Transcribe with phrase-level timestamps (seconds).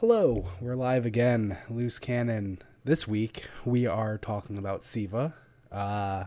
[0.00, 1.58] Hello, we're live again.
[1.68, 2.62] Loose Cannon.
[2.84, 5.34] This week we are talking about Siva.
[5.72, 6.26] Uh,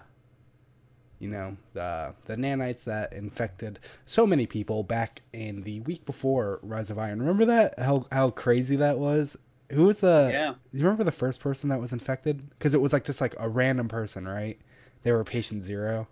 [1.19, 6.59] you know, the the nanites that infected so many people back in the week before
[6.61, 7.19] Rise of Iron.
[7.19, 7.79] Remember that?
[7.79, 9.37] How how crazy that was?
[9.71, 10.55] Who was the Yeah.
[10.73, 12.49] You remember the first person that was infected?
[12.49, 14.59] Because it was like just like a random person, right?
[15.03, 16.09] They were patient zero.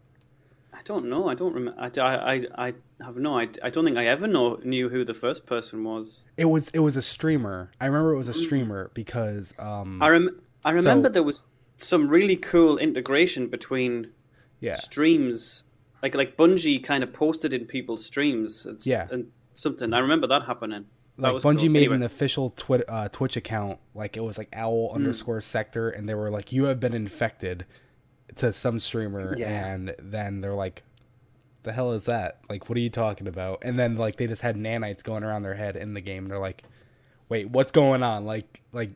[0.73, 1.27] I don't know.
[1.27, 1.79] I don't remember.
[1.81, 2.73] I, I, I, I
[3.03, 3.37] have no.
[3.39, 6.25] I, I don't think I ever know knew who the first person was.
[6.37, 7.71] It was it was a streamer.
[7.81, 11.41] I remember it was a streamer because um I rem- I remember So- there was
[11.77, 14.11] some really cool integration between
[14.59, 15.63] yeah streams.
[16.03, 18.65] Like like Bungie kind of posted in people's streams.
[18.65, 19.07] It's, Yeah.
[19.11, 19.93] and something.
[19.93, 20.85] I remember that happening.
[21.17, 21.69] That like Bungie cool.
[21.69, 21.95] made Anyway.
[21.95, 24.95] an official twi- uh, Twitch account, like it was like owl Hmm.
[24.97, 27.65] underscore sector, and they were like, "You have been infected,"
[28.35, 29.65] to some streamer, Yeah.
[29.73, 30.83] and then they're like,
[31.63, 32.39] "The hell is that?
[32.49, 35.43] Like, what are you talking about?" And then like they just had nanites going around
[35.43, 36.27] their head in the game.
[36.27, 36.63] They're like,
[37.29, 38.25] "Wait, what's going on?
[38.25, 38.91] Like, like,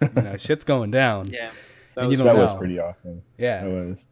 [0.00, 1.50] you know, shit's going down." Yeah.
[1.94, 3.22] That was, that was pretty awesome.
[3.38, 3.62] Yeah.
[3.64, 4.04] That was.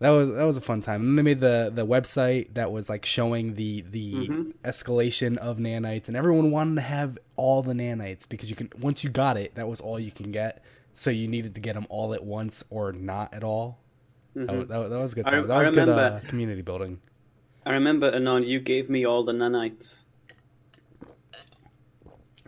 [0.00, 1.02] That was that was a fun time.
[1.02, 4.52] And they made the the website that was like showing the the Mhm.
[4.62, 9.02] escalation of nanites, and everyone wanted to have all the nanites because you can once
[9.02, 10.62] you got it, that was all you can get.
[10.98, 13.78] So you needed to get them all at once or not at all.
[14.34, 14.58] That, Mhm.
[14.58, 15.26] was, that, was- that was good.
[15.26, 15.46] I- Time.
[15.46, 16.98] That I was good uh, community building.
[17.64, 18.42] I remember Anon.
[18.42, 20.04] You gave me all the nanites.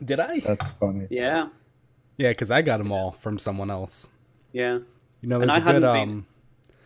[0.04, 0.40] Did I?
[0.40, 1.06] That's funny.
[1.10, 1.48] Yeah.
[2.16, 4.08] Yeah, because I got them all from someone else.
[4.52, 4.78] Yeah.
[5.20, 6.26] You know, And there's I a good hadn't been- um.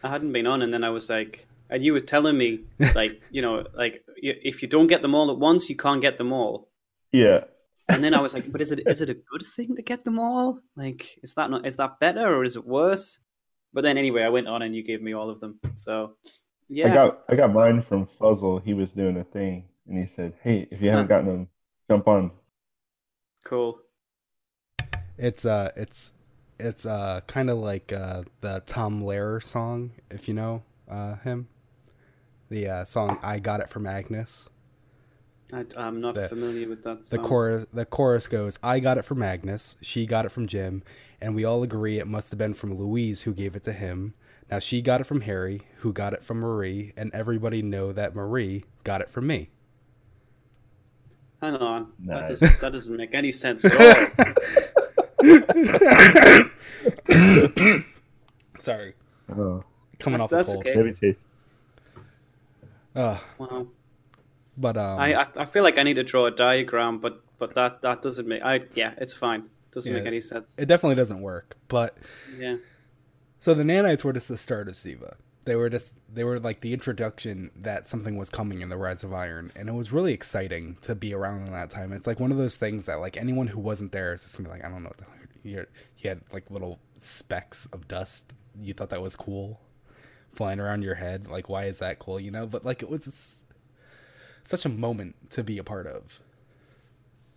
[0.02, 2.60] I hadn't been on, and then I was like, and you were telling me,
[2.94, 6.18] like, you know, like if you don't get them all at once, you can't get
[6.18, 6.68] them all.
[7.10, 7.44] Yeah.
[7.88, 10.04] And then I was like, but is it is it a good thing to get
[10.04, 10.60] them all?
[10.76, 13.20] Like, is that not is that better or is it worse?
[13.72, 15.60] But then anyway, I went on and you gave me all of them.
[15.74, 16.16] So
[16.68, 18.62] yeah, I got I got mine from Fuzzle.
[18.62, 21.08] He was doing a thing, and he said, "Hey, if you haven't Huh.
[21.08, 21.48] gotten them,
[21.88, 22.30] jump on."
[23.44, 23.80] cool.
[25.16, 26.12] It's uh, it's
[26.58, 31.48] it's uh, kind of like uh, the Tom Lehrer song, if you know uh him.
[32.48, 34.48] The uh, song "I Got It from Agnes."
[35.54, 37.02] I, I'm not The- familiar with that.
[37.02, 40.82] The chorus, the chorus goes, "I got it from Agnes, she got it from Jim,
[41.20, 44.14] and we all agree it must have been from Louise who gave it to him.
[44.50, 48.14] Now she got it from Harry, who got it from Marie, and everybody know that
[48.14, 49.50] Marie got it from me."
[51.40, 52.40] Hang on, that, Nice.
[52.40, 54.06] does, that doesn't make any sense at all.
[58.58, 58.94] Sorry,
[59.30, 59.64] Oh,
[59.98, 60.66] coming off That's the cold.
[60.66, 60.76] okay.
[60.76, 61.18] maybe taste.
[62.96, 63.66] Uh, wow.
[64.56, 67.82] But um, I, I feel like I need to draw a diagram, but but that
[67.82, 69.44] that doesn't make I yeah, it's fine.
[69.72, 70.54] Doesn't make any sense.
[70.56, 71.56] it definitely doesn't work.
[71.66, 71.96] But
[72.38, 72.56] Yeah.
[73.40, 75.16] So the nanites were just the start of Siva.
[75.44, 79.02] They were just they were like the introduction that something was coming in the Rise
[79.02, 81.92] of Iron, and it was really exciting to be around in that time.
[81.92, 84.48] It's like one of those things that like anyone who wasn't there is just gonna
[84.48, 87.86] be like, I don't know what the hell you he had like little specks of
[87.86, 88.32] dust.
[88.60, 89.60] You thought that was cool,
[90.32, 91.28] flying around your head.
[91.28, 92.18] Like, why is that cool?
[92.18, 93.42] You know, but like it was just
[94.44, 96.20] such a moment to be a part of.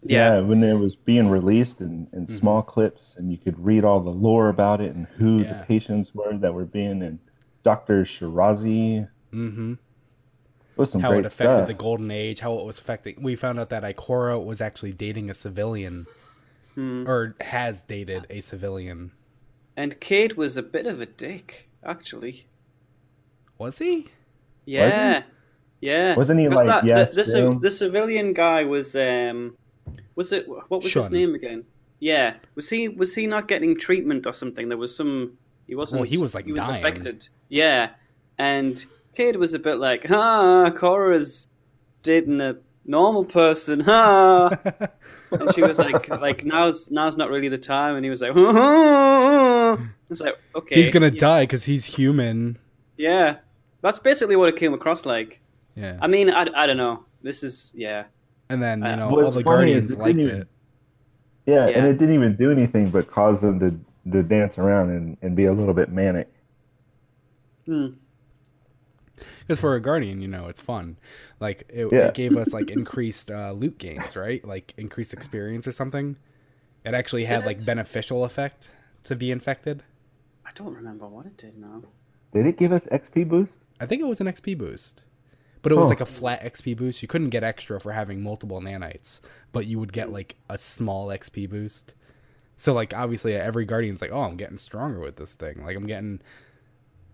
[0.03, 0.35] Yeah.
[0.35, 0.41] Yeah.
[0.41, 2.37] when it was being released in, in Mhm.
[2.37, 5.53] small clips, and you could read all the lore about it and who Yeah.
[5.59, 7.19] the patients were that were being and
[7.63, 9.09] Doctor Shirazi.
[9.33, 9.71] Mm-hmm.
[9.73, 11.67] It was some How great it affected stuff.
[11.67, 13.21] the Golden Age, how it was affecting.
[13.23, 16.05] We found out that Ikora was actually dating a civilian,
[16.75, 17.05] Hmm.
[17.07, 19.11] or has dated a civilian.
[19.75, 22.45] And Cayde was a bit of a dick, actually.
[23.57, 24.09] Was he?
[24.65, 25.23] Yeah.
[25.81, 26.15] Yeah.
[26.15, 29.55] Wasn't he like, that, yes, the, the, ci- the civilian guy was um
[30.15, 31.63] was it what was his name again?
[31.99, 32.35] Yeah.
[32.55, 34.69] Was he was he not getting treatment or something?
[34.69, 35.37] There was some
[35.67, 36.83] he wasn't Well, he was, like, he was dying.
[36.83, 37.27] affected.
[37.49, 37.89] Yeah.
[38.37, 38.83] And
[39.15, 41.47] Cayde was a bit like, ah, Cora's
[42.03, 44.49] dating a normal person, ha
[45.31, 48.31] and she was like like now's now's not really the time and he was like
[50.09, 51.19] it's like okay he's gonna yeah.
[51.19, 52.57] die because he's human.
[52.95, 53.37] Yeah,
[53.81, 55.41] that's basically what it came across like.
[55.77, 55.97] Yeah.
[56.01, 57.05] I mean, I, I don't know.
[57.21, 58.05] This is yeah.
[58.49, 60.47] And then you Uh, know what's all the guardians it liked even- it.
[61.45, 65.17] yeah, and it didn't even do anything but cause them to, to dance around and,
[65.21, 66.27] and be a little bit manic.
[67.65, 67.87] Hmm.
[69.41, 70.97] Because for a guardian, you know, it's fun.
[71.39, 72.07] Like it, Yeah.
[72.07, 74.43] it gave us like increased uh, loot gains, right?
[74.45, 76.15] Like increased experience or something.
[76.85, 77.65] It actually had Did like it?
[77.65, 78.69] beneficial effect
[79.05, 79.83] to be infected.
[80.45, 81.83] I don't remember what it did now.
[82.33, 83.57] Did it give us XP boost?
[83.79, 85.03] I think it was an XP boost,
[85.61, 85.89] but it was Huh.
[85.89, 87.01] like a flat XP boost.
[87.01, 89.19] You couldn't get extra for having multiple nanites,
[89.51, 91.93] but you would get like a small XP boost.
[92.57, 95.63] So like obviously every guardian's like, oh, I'm getting stronger with this thing.
[95.63, 96.21] Like I'm getting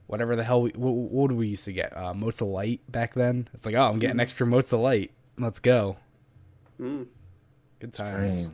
[0.07, 1.95] whatever the hell we what, what did we used to get?
[1.95, 3.47] Uh, motes of light back then.
[3.53, 5.11] It's like, oh, I'm getting extra motes of light.
[5.37, 5.97] Let's go.
[6.77, 7.03] Hmm.
[7.79, 8.49] Good times.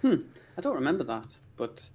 [0.00, 0.14] Hmm.
[0.56, 1.88] I don't remember that, but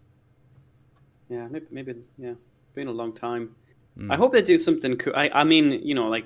[1.29, 2.33] yeah, maybe, maybe yeah,
[2.73, 3.55] been a long time.
[3.97, 4.11] Mm.
[4.11, 5.13] I hope they do something cool.
[5.15, 6.25] I, I mean, you know, like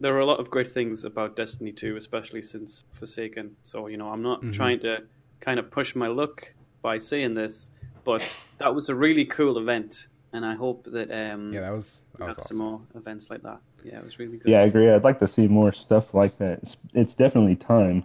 [0.00, 3.56] there are a lot of great things about Destiny 2, especially since Forsaken.
[3.62, 4.52] So, you know, I'm not Mhm.
[4.52, 5.02] trying to
[5.40, 7.70] kind of push my luck by saying this,
[8.04, 8.22] but
[8.58, 12.18] that was a really cool event, and I hope that um, Yeah, that was we
[12.18, 13.60] that have was some more events like that.
[13.84, 14.50] Yeah, it was really good.
[14.50, 14.90] Yeah, I agree.
[14.90, 16.58] I'd like to see more stuff like that.
[16.62, 18.04] It's, it's definitely time.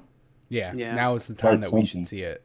[0.49, 0.95] Yeah, Yeah.
[0.95, 2.43] now is the time Start that we should see it.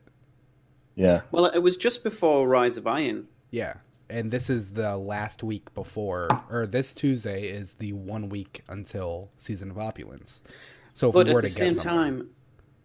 [0.94, 1.22] Yeah.
[1.30, 3.28] Well, it was just before Rise of Iron.
[3.50, 3.74] Yeah.
[4.10, 9.31] And this is the last week before, or this Tuesday is the one week until
[9.37, 10.43] Season of Opulence.
[10.94, 12.31] So if But we were at the to get same something, time,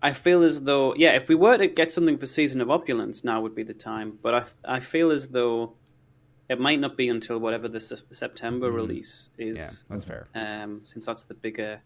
[0.01, 3.23] I feel as though, yeah, if we were to get something for Season of Opulence,
[3.23, 4.19] now would be the time.
[4.21, 4.33] But
[4.65, 5.75] I, I feel as though
[6.49, 8.75] it might not be until whatever the Se- September Mhm.
[8.75, 10.27] release is, yeah, that's fair.
[10.35, 11.79] um, since that's the bigger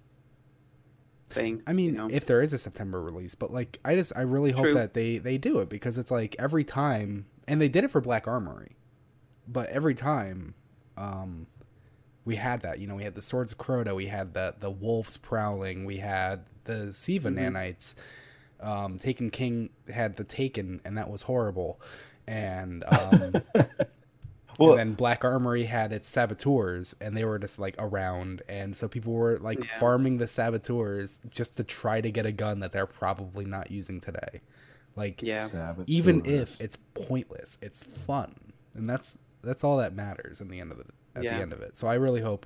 [1.30, 1.62] thing.
[1.68, 2.08] I mean, you know?
[2.10, 4.74] if there is a September release, but like, I just, I really hope True.
[4.74, 8.02] that they they do it because it's like every time, and they did it for
[8.02, 8.76] Black Armory,
[9.48, 10.54] but every time,
[10.98, 11.48] um,
[12.26, 12.80] we had that.
[12.80, 15.98] You know, we had the Swords of Crota, we had the the wolves prowling, we
[15.98, 17.32] had the Siva Mhm.
[17.32, 17.96] nanites.
[18.62, 21.82] Um, Taken King had the Taken, and that was horrible.
[22.28, 23.42] And um,
[24.60, 28.76] Well, and then Black Armory had its saboteurs, and they were just like around, and
[28.76, 29.64] so people were like Yeah.
[29.64, 34.02] farming the saboteurs just to try to get a gun that they're probably not using
[34.02, 34.42] today.
[34.96, 38.34] Like, yeah, Sabbath even if it's pointless, it's fun,
[38.74, 40.88] and that's that's all that matters in the end of it.
[41.16, 41.38] At Yeah.
[41.38, 42.46] the end of it, so I really hope.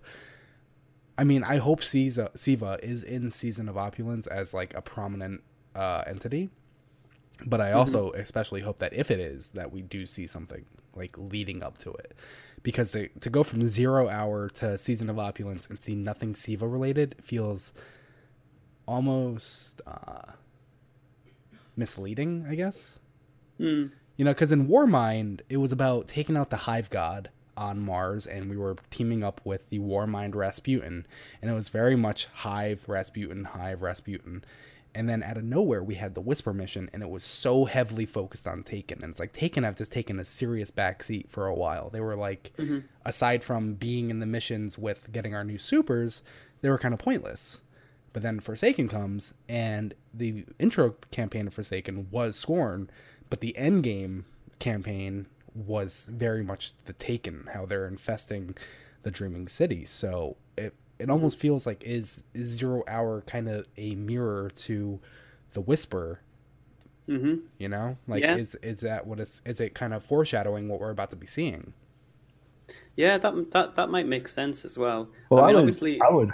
[1.17, 5.41] I mean, I hope Siva, Siva is in Season of Opulence as like a prominent
[5.75, 6.49] uh, entity,
[7.45, 10.65] but I also especially hope that if it is, that we do see something
[10.95, 12.13] like leading up to it,
[12.63, 16.65] because the, to go from zero hour to Season of Opulence and see nothing Siva
[16.67, 17.73] related feels
[18.87, 20.31] almost uh,
[21.75, 22.99] misleading, I guess.
[23.57, 23.87] Hmm.
[24.17, 28.27] You know, because in Warmind, it was about taking out the Hive God on Mars,
[28.27, 31.05] and we were teaming up with the Warmind Rasputin,
[31.41, 34.43] and it was very much Hive Rasputin, Hive Rasputin.
[34.93, 38.05] And then out of nowhere, we had the Whisper mission, and it was so heavily
[38.05, 39.01] focused on Taken.
[39.01, 41.89] And it's like Taken have just taken a serious backseat for a while.
[41.89, 42.83] They were like, Mhm.
[43.05, 46.21] aside from being in the missions with getting our new supers,
[46.59, 47.61] they were kind of pointless.
[48.11, 52.89] But then Forsaken comes, and the intro campaign of Forsaken was Scorn,
[53.31, 54.25] but the end game
[54.59, 58.55] campaign was very much the Taken, how they're infesting
[59.03, 59.85] the Dreaming City.
[59.85, 65.01] So it it almost feels like is is Zero Hour kind of a mirror to
[65.53, 66.21] the Whisper,
[67.07, 67.97] hmm you know?
[68.07, 68.35] Like Yeah.
[68.35, 71.27] is is that what it's is it kind of foreshadowing what we're about to be
[71.27, 71.73] seeing?
[72.95, 75.09] Yeah, that that that might make sense as well.
[75.29, 76.31] Well, I I, would, obviously, I would,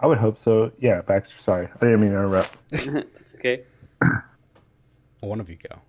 [0.00, 0.72] I would hope so.
[0.80, 1.40] Yeah, Baxter.
[1.40, 2.56] Sorry, I didn't mean to interrupt.
[2.70, 3.64] that's okay.
[5.20, 5.80] One of you go.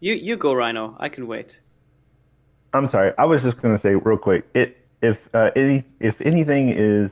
[0.00, 0.96] You you go, Rhino.
[0.98, 1.60] I can wait.
[2.72, 3.12] I'm sorry.
[3.18, 4.46] I was just going to say real quick.
[4.54, 7.10] It if uh, any if anything is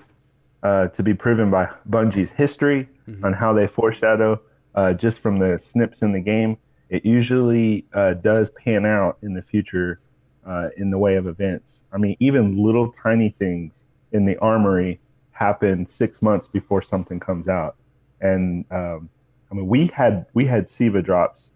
[0.62, 3.25] uh, to be proven by Bungie's history Mhm.
[3.25, 4.38] on how they foreshadow
[4.75, 6.58] uh, just from the snips in the game,
[6.90, 9.99] it usually uh, does pan out in the future
[10.46, 11.81] uh, in the way of events.
[11.90, 13.81] I mean, even little tiny things
[14.12, 15.00] in the armory
[15.31, 17.76] happen six months before something comes out,
[18.20, 19.08] and um,
[19.50, 21.50] I mean, we had we had Siva drops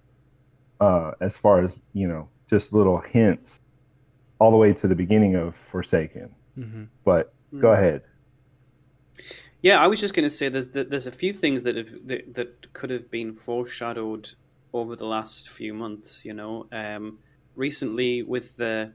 [0.86, 1.70] uh, as far as
[2.00, 3.60] you know, just little hints
[4.38, 6.28] all the way to the beginning of Forsaken.
[6.58, 6.84] Mm-hmm.
[7.04, 7.24] But
[7.64, 7.78] go Mm.
[7.78, 8.02] ahead.
[9.62, 12.34] Yeah, I was just going to say there's there's a few things that have that,
[12.34, 14.24] that could have been foreshadowed
[14.72, 16.24] over the last few months.
[16.24, 17.18] You know, um,
[17.54, 18.92] recently with the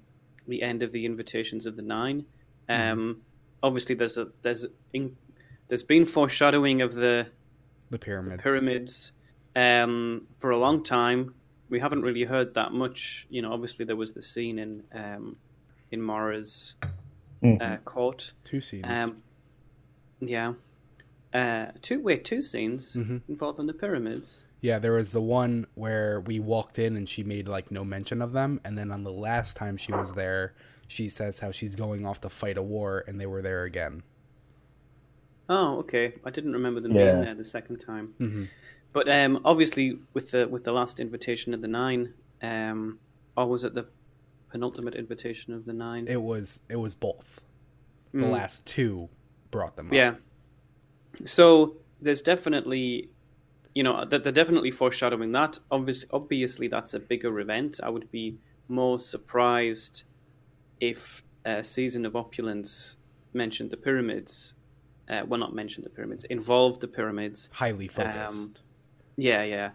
[0.47, 2.25] the end of the Invitations of the Nine,
[2.67, 3.21] um,
[3.63, 5.15] obviously there's a there's in,
[5.69, 7.27] there's been foreshadowing of the
[7.89, 8.41] The pyramids.
[8.43, 9.11] pyramids
[9.55, 11.33] um, for a long time.
[11.69, 13.27] We haven't really heard that much.
[13.29, 15.37] You know, obviously there was the scene in um,
[15.91, 16.75] in Mara's
[17.43, 17.61] Mhm.
[17.61, 18.33] uh, court.
[18.43, 18.85] Two scenes.
[18.87, 19.21] Um,
[20.19, 20.53] yeah.
[21.33, 23.21] Uh, two wait, two scenes Mhm.
[23.27, 24.43] involving the pyramids.
[24.61, 28.21] Yeah, there was the one where we walked in and she made like no mention
[28.23, 30.55] of them, and then on the last time she was there,
[30.87, 34.01] she says how she's going off to fight a war, and they were there again.
[35.49, 36.13] Oh, okay.
[36.25, 37.11] I didn't remember them Yeah.
[37.11, 38.13] being there the second time.
[38.19, 38.43] Mm-hmm.
[38.97, 42.97] But um, obviously, with the with the last invitation of the nine, um,
[43.37, 43.85] or was it the
[44.49, 46.07] penultimate invitation of the nine?
[46.07, 47.41] It was it was both.
[48.11, 48.31] The Mm.
[48.31, 49.09] last two
[49.51, 49.87] brought them.
[49.89, 49.93] Up.
[49.93, 50.15] Yeah.
[51.25, 53.09] So there's definitely,
[53.75, 55.59] you know, that they're definitely foreshadowing that.
[55.69, 57.79] Obviously, obviously, that's a bigger event.
[57.83, 60.05] I would be more surprised
[60.79, 62.97] if uh, Season of Opulence
[63.33, 64.55] mentioned the pyramids.
[65.07, 67.49] Uh, well, not mentioned the pyramids, involved the pyramids.
[67.53, 68.29] highly focused.
[68.29, 68.53] Um,
[69.17, 69.71] Yeah, yeah.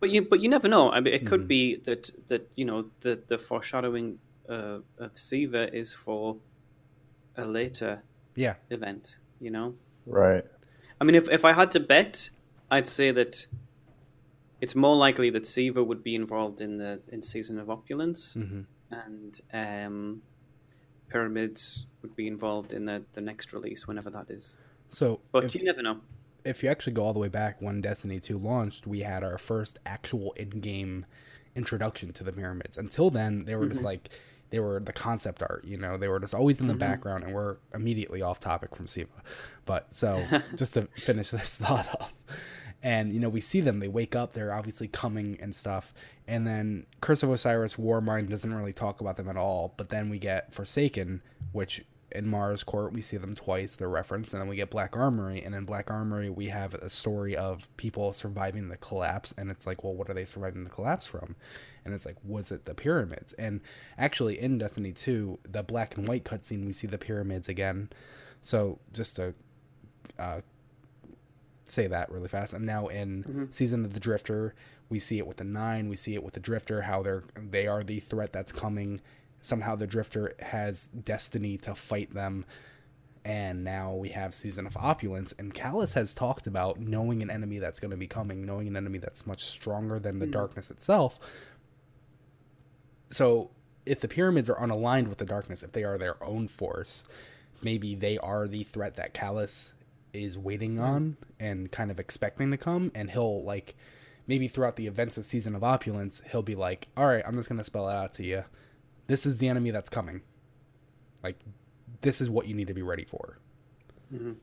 [0.00, 0.90] But you, but you never know.
[0.90, 1.48] I mean, it could Mhm.
[1.48, 6.40] be that that you know the the foreshadowing uh, of Siva is for
[7.36, 8.04] a later
[8.36, 8.56] Yeah.
[8.70, 9.18] event.
[9.40, 10.44] You know, Right.
[11.00, 12.30] I mean, if if I had to bet,
[12.70, 13.46] I'd say that
[14.60, 18.62] it's more likely that Siva would be involved in the in season of opulence, hmm
[18.90, 20.22] and um,
[21.08, 24.58] pyramids would be involved in the the next release, whenever that is.
[24.90, 26.02] So But if, you never know.
[26.46, 29.36] If you actually go all the way back when Destiny 2 launched, we had our
[29.38, 31.04] first actual in-game
[31.54, 32.76] introduction to the pyramids.
[32.76, 33.84] Until then, they were just Mhm.
[33.86, 34.10] like
[34.50, 36.78] they were the concept art, you know, they were just always in the Mhm.
[36.78, 39.10] background and we're immediately off topic from Siva.
[39.64, 40.24] But so
[40.54, 42.14] just to finish this thought off.
[42.82, 45.92] And you know, we see them, they wake up, they're obviously coming and stuff.
[46.28, 50.08] And then Curse of Osiris Warmind doesn't really talk about them at all, but then
[50.10, 51.22] we get Forsaken,
[51.52, 51.84] which
[52.16, 55.42] in Mara's Court we see them twice, they're referenced, and then we get Black Armory,
[55.42, 59.66] and in Black Armory we have a story of people surviving the collapse, and it's
[59.66, 61.36] like, well, what are they surviving the collapse from?
[61.84, 63.32] And it's like, was it the pyramids?
[63.34, 63.60] And
[63.96, 67.90] actually in Destiny 2, the black and white cutscene, we see the pyramids again.
[68.42, 69.34] So just to
[70.18, 70.40] uh,
[71.64, 72.54] say that really fast.
[72.54, 73.52] And now in Mhm.
[73.52, 74.54] Season of the Drifter,
[74.88, 77.66] we see it with the Nine, we see it with the Drifter, how they're they
[77.66, 79.00] are the threat that's coming.
[79.46, 82.44] Somehow the Drifter has destiny to fight them.
[83.24, 87.58] And now we have Season of Opulence, and Calus has talked about knowing an enemy
[87.60, 90.32] that's going to be coming, knowing an enemy that's much stronger than the Mhm.
[90.32, 91.18] darkness itself.
[93.10, 93.50] So,
[93.84, 97.04] if the pyramids are unaligned with the darkness, if they are their own force,
[97.62, 99.72] maybe they are the threat that Calus
[100.12, 103.76] is waiting on and kind of expecting to come, and he'll like
[104.26, 107.48] maybe throughout the events of Season of Opulence, he'll be like, "All right, I'm just
[107.48, 108.44] gonna spell it out to you.
[109.06, 110.22] This is the enemy that's coming.
[111.22, 111.38] Like,
[112.02, 113.38] this is what you need to be ready for."
[114.12, 114.36] Mhm.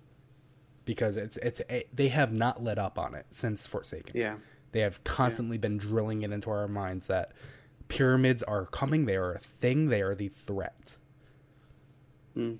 [0.85, 4.19] Because it's it's a, they have not let up on it since Forsaken.
[4.19, 4.37] Yeah.
[4.71, 7.33] They have constantly been drilling it into our minds that
[7.87, 9.05] pyramids are coming.
[9.05, 9.89] They are a thing.
[9.89, 10.97] They are the threat.
[12.35, 12.57] Mm.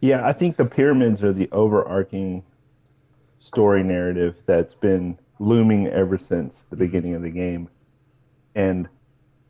[0.00, 2.44] Yeah, I think the pyramids are the overarching
[3.40, 7.68] story narrative that's been looming ever since the beginning of the game.
[8.54, 8.88] And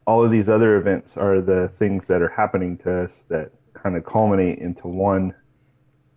[0.07, 3.97] all of these other events are the things that are happening to us that kind
[3.97, 5.35] of culminate into one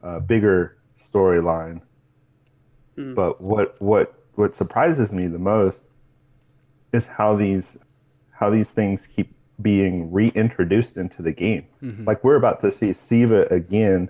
[0.03, 1.81] uh, bigger storyline.
[2.97, 3.15] Mm.
[3.15, 5.83] But what what what surprises me the most
[6.91, 7.65] is how these
[8.31, 11.65] how these things keep being reintroduced into the game.
[11.81, 12.05] Mm-hmm.
[12.05, 14.09] Like we're about to see Siva again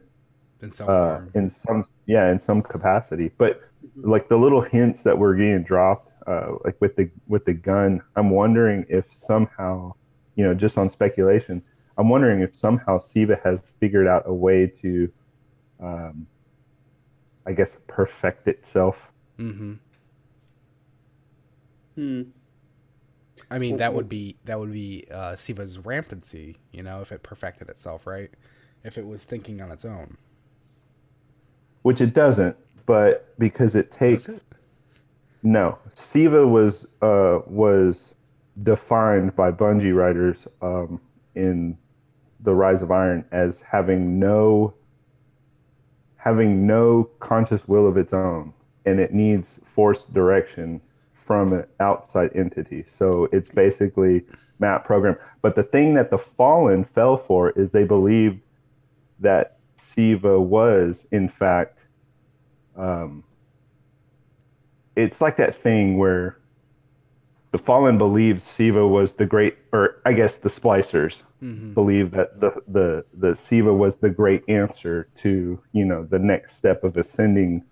[0.62, 4.08] in some uh, in some yeah in some capacity but Mhm.
[4.10, 8.01] like the little hints that we're getting dropped uh, like with the with the gun
[8.15, 9.92] i'm wondering if somehow
[10.36, 11.62] you know just on speculation
[11.98, 15.12] i'm wondering if somehow siva has figured out a way to
[15.82, 16.25] um,
[17.46, 18.98] i guess perfect itself
[19.39, 19.74] mm-hmm.
[21.96, 22.24] Hmm.
[23.51, 26.58] I mean, that would be that would be uh, Siva's rampancy.
[26.72, 28.32] You know, if it perfected itself, right?
[28.84, 30.18] If it was thinking on its own.
[31.84, 34.44] which it doesn't but because it takes Does it?
[35.43, 38.13] No, Siva was uh, was
[38.63, 41.01] defined by Bungie writers um,
[41.35, 41.77] in
[42.39, 44.73] the Rise of Iron as having no
[46.15, 48.53] having no conscious will of its own,
[48.85, 50.79] and it needs forced direction
[51.13, 52.85] from an outside entity.
[52.88, 54.23] So it's basically
[54.59, 55.17] map program.
[55.41, 58.39] But the thing that the Fallen fell for is they believed
[59.19, 61.79] that Siva was in fact.
[62.77, 63.25] Um,
[64.95, 66.38] it's like that thing where
[67.51, 71.73] the fallen believed Siva was the great, or I guess the splicers Mhm.
[71.73, 76.55] believe that the the the Siva was the great answer to you know the next
[76.55, 77.63] step of ascending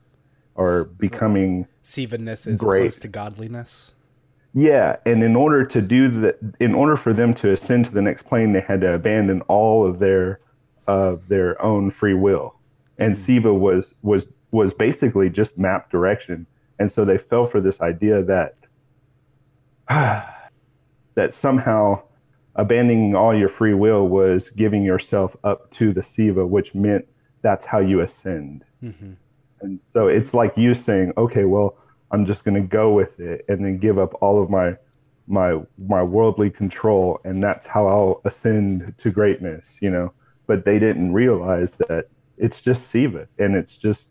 [0.56, 1.66] or becoming.
[1.84, 2.82] Sivaness is Great.
[2.82, 3.96] close to godliness.
[4.54, 8.02] Yeah, and in order to do that, in order for them to ascend to the
[8.02, 10.40] next plane, they had to abandon all of their
[10.88, 12.56] of their own free will,
[13.00, 13.20] and Mhm.
[13.20, 16.46] Siva was was was basically just map direction,
[16.82, 18.56] and so they fell for this idea that
[21.16, 22.02] that somehow
[22.56, 27.06] abandoning all your free will was giving yourself up to the Siva, which meant
[27.44, 28.66] that's how you ascend.
[28.84, 29.14] Mm-hmm.
[29.62, 31.78] And so it's like you saying, okay, well,
[32.10, 34.76] I'm just going to go with it and then give up all of my
[35.28, 40.14] my my worldly control and that's how I'll ascend to greatness, you know.
[40.48, 42.06] But they didn't realize that
[42.38, 44.08] it's just Siva and it's just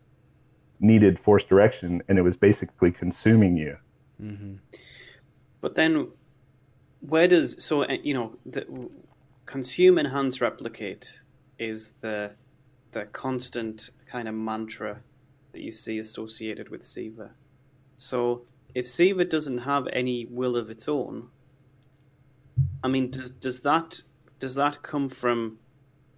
[0.81, 3.77] needed force direction and it was basically consuming you.
[4.21, 4.55] Mm-hmm.
[5.61, 6.09] But then,
[7.01, 8.67] where does so uh, you know the
[9.47, 11.21] consume, enhance, replicate
[11.59, 12.35] is the
[12.93, 15.01] the constant kind of mantra
[15.53, 17.33] that you see associated with Siva.
[17.97, 21.29] So if Siva doesn't have any will of its own,
[22.83, 24.03] I mean, does does that
[24.39, 25.59] does that come from?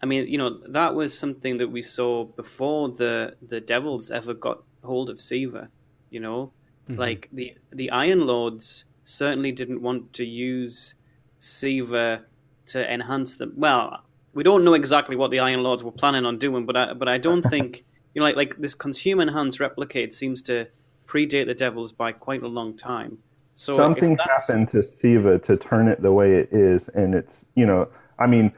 [0.02, 4.34] I mean, you know, that was something that we saw before the the devils ever
[4.34, 5.70] got hold of Siva.
[6.10, 6.52] You know,
[6.88, 7.00] mm-hmm.
[7.00, 10.94] like the the Iron Lords certainly didn't want to use
[11.38, 12.24] Siva
[12.66, 13.52] to enhance them.
[13.56, 14.04] Well,
[14.34, 17.08] we don't know exactly what the Iron Lords were planning on doing, but I, but
[17.08, 20.66] I don't think you know, like like this consume enhance replicate seems to
[21.06, 23.18] predate the Devils by quite a long time.
[23.54, 27.66] So something happened to Siva to turn it the way it is, and it's you
[27.66, 28.52] know, I mean,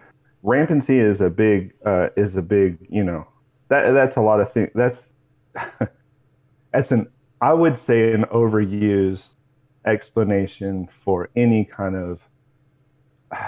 [0.45, 3.27] rampancy is a big uh, is a big you know
[3.69, 4.71] that that's a lot of things.
[4.75, 5.07] That's
[6.73, 7.09] that's an
[7.41, 9.31] I would say an overused
[9.87, 12.21] explanation for any kind of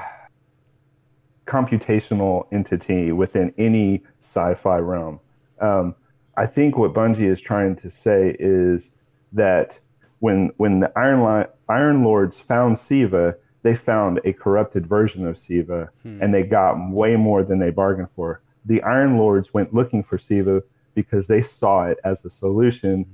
[1.47, 5.21] computational entity within any sci-fi realm.
[5.61, 5.95] Um,
[6.37, 8.89] I think what Bungie is trying to say is
[9.33, 9.79] that
[10.19, 13.37] when when the Iron Li- Iron Lords found Siva,
[13.67, 16.23] they found a corrupted version of Siva, hmm.
[16.23, 18.41] and they got way more than they bargained for.
[18.65, 20.63] The Iron Lords went looking for Siva
[20.95, 23.05] because they saw it as a solution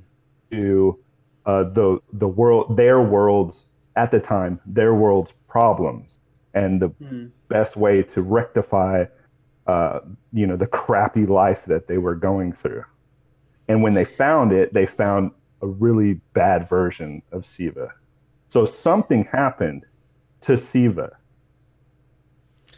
[0.51, 0.99] to
[1.47, 3.67] uh, the the world their world's
[3.97, 6.21] at the time their world's problems
[6.55, 7.27] and the hmm.
[7.49, 9.05] best way to rectify
[9.67, 10.01] uh,
[10.33, 12.85] you know the crappy life that they were going through
[13.69, 15.31] and when they found it they found
[15.63, 17.93] a really bad version of siva
[18.49, 19.85] so something happened
[20.43, 21.17] to siva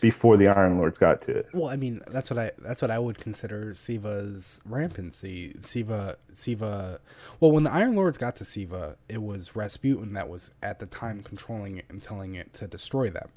[0.04, 1.48] before the Iron Lords got to it.
[1.54, 5.56] Well, I mean, that's what I that's what I would consider Siva's rampancy.
[5.62, 7.00] Siva Siva
[7.40, 10.84] well, when the Iron Lords got to Siva, it was Rasputin that was at the
[10.84, 13.30] time controlling it and telling it to destroy them.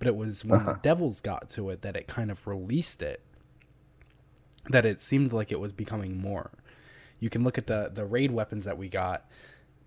[0.00, 0.72] But it was when uh-huh.
[0.72, 3.22] the devils got to it that it kind of released it.
[4.70, 6.50] That it seemed like it was becoming more.
[7.20, 9.24] You can look at the the raid weapons that we got.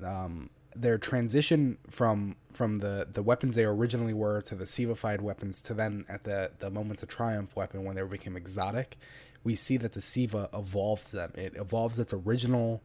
[0.02, 5.62] Um, their transition from from the the weapons they originally were to the Sivified weapons
[5.64, 8.98] to then at the the moments of triumph weapon when they became exotic,
[9.44, 11.32] we see that the Siva evolves them.
[11.36, 12.82] It evolves its original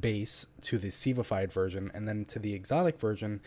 [0.00, 3.40] base to the Sivified version, and then to the exotic version,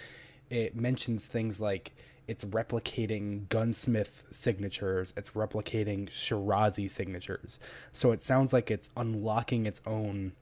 [0.50, 1.94] it mentions things like
[2.28, 7.60] it's replicating gunsmith signatures, it's replicating Shirazi signatures.
[7.94, 10.34] So it sounds like it's unlocking its own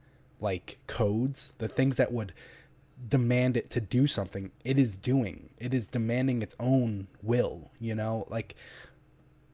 [0.41, 2.33] like codes, the things that would
[3.07, 5.49] demand it to do something it is doing.
[5.57, 8.25] It is demanding its own will you know?
[8.29, 8.55] Like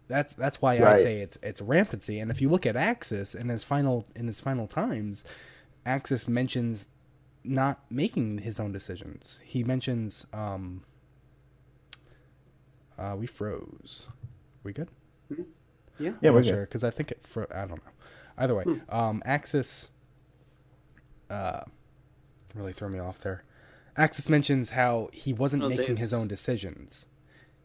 [0.08, 0.94] that's that's why right.
[0.94, 2.20] i say it's it's rampancy.
[2.20, 5.24] And if you look at Aksis in his final in his final times
[5.86, 6.88] Aksis mentions
[7.44, 9.40] not making his own decisions.
[9.44, 10.84] He mentions um
[12.98, 14.08] uh we froze.
[14.64, 14.90] We good?
[15.32, 15.44] Mm-hmm.
[15.98, 16.12] yeah.
[16.22, 17.92] Yeah we're sure because i think it fro- i don't know.
[18.38, 18.78] Either way hmm.
[18.90, 19.90] um Aksis
[21.30, 21.62] uh
[22.56, 23.44] really threw me off there.
[23.98, 27.06] Aksis mentions how he wasn't making his own decisions.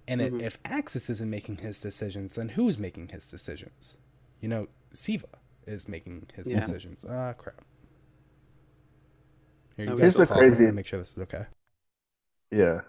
[0.09, 0.41] And mm-hmm.
[0.41, 3.97] if Aksis isn't making his decisions, then who's making his decisions?
[4.41, 5.27] You know, Siva
[5.67, 6.61] is making his yeah.
[6.61, 7.05] decisions.
[7.09, 7.65] Ah, crap.
[9.77, 10.71] Here, you guys the crazy.
[10.71, 11.47] Make sure this is okay.
[12.51, 12.81] Yeah.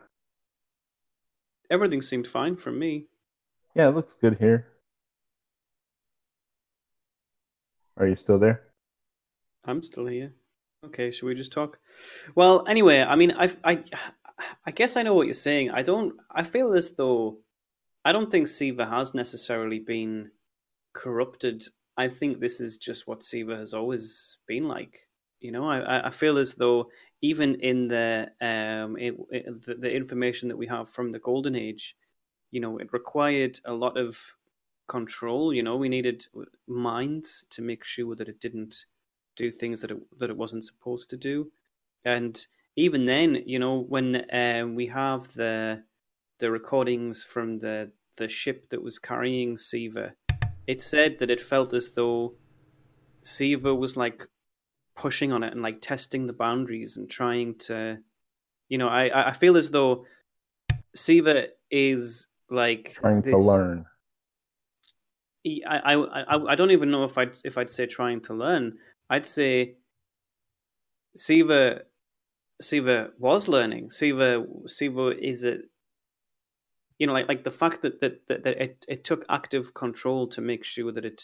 [1.69, 3.07] Everything seemed fine for me.
[3.75, 4.67] Yeah, it looks good here.
[7.97, 8.61] Are you still there?
[9.65, 10.33] I'm still here.
[10.87, 11.79] Okay, should we just talk?
[12.35, 13.83] Well, anyway, I mean, I, I,
[14.65, 15.71] I guess I know what you're saying.
[15.71, 16.15] I don't.
[16.31, 17.39] I feel as though
[18.05, 20.31] I don't think Siva has necessarily been
[20.93, 21.65] corrupted.
[21.97, 25.07] I think this is just what Siva has always been like.
[25.39, 26.89] You know, I, I feel as though
[27.21, 31.55] even in the um it, it, the, the information that we have from the Golden
[31.55, 31.97] Age,
[32.51, 34.35] you know, it required a lot of
[34.87, 35.53] control.
[35.53, 36.25] You know, we needed
[36.65, 38.85] minds to make sure that it didn't
[39.37, 41.51] do things that it that it wasn't supposed to do,
[42.03, 42.45] and
[42.75, 45.83] even then, you know, when um, we have the
[46.39, 50.13] the recordings from the the ship that was carrying Siva,
[50.67, 52.35] it said that it felt as though
[53.23, 54.27] Siva was like
[54.95, 57.99] pushing on it and like testing the boundaries and trying to,
[58.69, 60.05] you know, I I feel as though
[60.95, 63.85] Siva is like trying this, to learn.
[65.65, 68.77] I, I I don't even know if I'd if I'd say trying to learn,
[69.09, 69.75] I'd say
[71.15, 71.81] Siva
[72.61, 73.91] Siva was learning.
[73.91, 75.57] Siva Siva is a
[76.99, 80.27] you know like like the fact that that, that, that it, it took active control
[80.27, 81.23] to make sure that it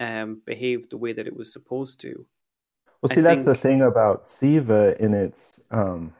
[0.00, 2.26] um, behaved the way that it was supposed to.
[3.00, 3.46] Well, see, I that's think...
[3.46, 6.12] the thing about Siva in its um,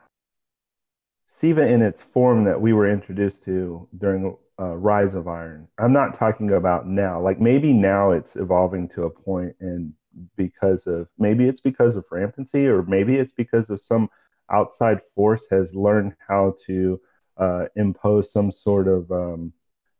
[1.27, 5.67] Siva in its form that we were introduced to during uh, Rise of Iron.
[5.77, 7.19] I'm not talking about now.
[7.19, 9.93] Like maybe now it's evolving to a point and
[10.35, 14.09] because of maybe it's because of rampancy or maybe it's because of some
[14.51, 16.99] outside force has learned how to
[17.37, 19.51] uh, impose some sort of um,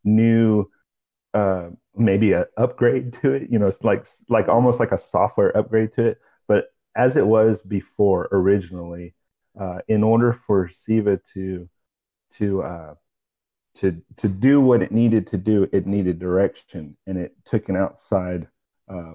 [0.04, 0.66] new
[1.34, 5.56] uh, maybe an upgrade to it you know it's like like almost like a software
[5.58, 6.20] upgrade to it.
[6.48, 9.16] But as it was before originally
[9.60, 11.70] uh, in order for siva to
[12.34, 12.94] to uh,
[13.76, 17.76] to to do what it needed to do it needed direction and it took an
[17.76, 18.48] outside
[18.90, 19.14] uh,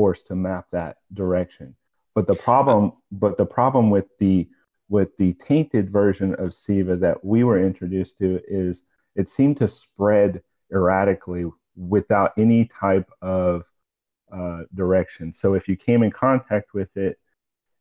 [0.00, 1.74] force to map that direction
[2.14, 4.48] but the problem but the problem with the
[4.90, 8.82] with the tainted version of Siva that we were introduced to is
[9.14, 13.64] it seemed to spread erratically without any type of
[14.32, 15.32] uh, direction.
[15.32, 17.18] So if you came in contact with it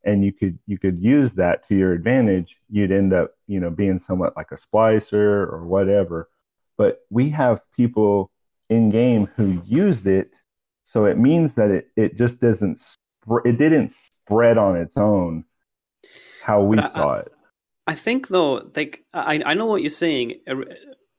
[0.03, 3.71] and you could you could use that to your advantage, you'd end up you know
[3.71, 6.29] being somewhat like a splicer or whatever.
[6.77, 8.31] But we have people
[8.69, 10.31] in game who used it,
[10.89, 12.81] so it means that it it just doesn't
[13.45, 15.45] it didn't spread on its own
[16.41, 17.31] how we but saw it.
[17.85, 20.27] I think though, like I I know what you're saying.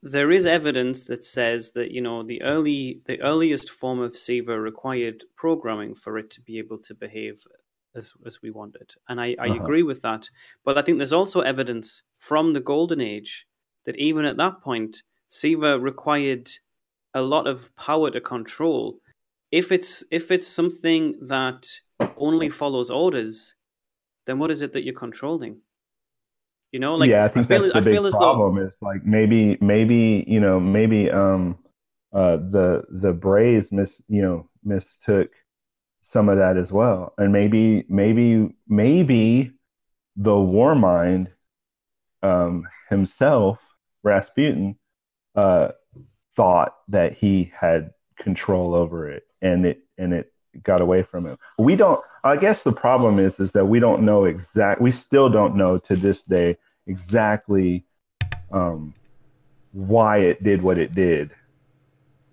[0.03, 4.59] There is evidence that says that you know the early the earliest form of Siva
[4.59, 7.41] required programming for it to be able to behave
[7.95, 9.63] as as we wanted, and I, I uh-huh.
[9.63, 10.27] agree with that.
[10.65, 13.47] But I think there's also evidence from the Golden Age
[13.85, 16.49] that even at that point, Siva required
[17.13, 18.99] a lot of power to control.
[19.51, 21.67] If it's if it's something that
[22.17, 23.55] only follows orders,
[24.25, 25.61] then what is it that you're controlling?
[26.71, 28.55] You know, like yeah, I think I feel, that's the I big problem.
[28.55, 28.67] Though...
[28.67, 31.57] Is like maybe, maybe you know, maybe um,
[32.13, 35.31] uh, the the Braves mis you know mistook
[36.01, 39.51] some of that as well, and maybe, maybe, maybe
[40.15, 41.29] the War Mind
[42.23, 43.59] um, himself,
[44.03, 44.77] Rasputin,
[45.35, 45.69] uh,
[46.35, 50.31] thought that he had control over it, and it and it
[50.63, 51.37] got away from him.
[51.57, 52.01] We don't.
[52.23, 54.81] I guess the problem is is that we don't know exact.
[54.81, 57.85] We still don't know to this day exactly
[58.51, 58.93] um,
[59.71, 61.31] why it did what it did,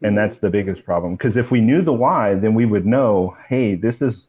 [0.02, 1.14] and that's the biggest problem.
[1.14, 3.36] Because if we knew the why, then we would know.
[3.48, 4.26] Hey, this is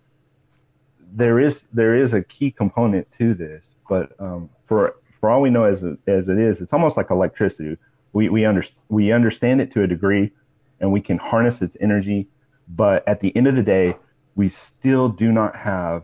[1.14, 5.50] there is there is a key component to this, but um, for for all we
[5.50, 7.78] know as as it is, it's almost like electricity.
[8.14, 10.32] We we under, we understand it to a degree,
[10.80, 12.28] and we can harness its energy
[12.70, 13.96] but at the end of the day,
[14.36, 16.04] we still do not have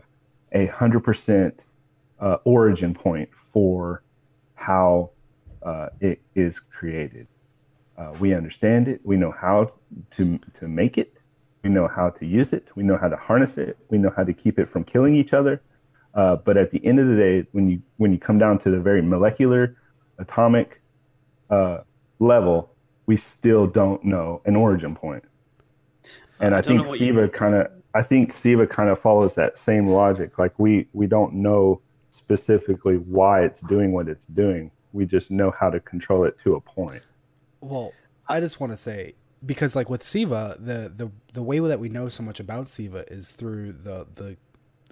[0.52, 1.60] a hundred percent
[2.20, 4.02] uh, origin point for
[4.54, 5.10] how
[5.62, 7.26] uh, it is created.
[7.96, 9.00] Uh, we understand it.
[9.04, 9.72] We know how
[10.12, 11.14] to to make it.
[11.62, 12.68] We know how to use it.
[12.74, 13.78] We know how to harness it.
[13.88, 15.62] We know how to keep it from killing each other.
[16.14, 18.70] Uh, but at the end of the day, when you when you come down to
[18.70, 19.76] the very molecular,
[20.18, 20.80] atomic
[21.50, 21.78] uh,
[22.18, 22.74] level,
[23.06, 25.24] we still don't know an origin point.
[26.40, 29.88] And I, I think Siva kind of, I think Siva kind of follows that same
[29.88, 30.38] logic.
[30.38, 34.70] Like we we don't know specifically why it's doing what it's doing.
[34.92, 37.02] We just know how to control it to a point.
[37.60, 37.92] Well,
[38.28, 41.88] I just want to say because like with Siva, the the the way that we
[41.88, 44.36] know so much about Siva is through the the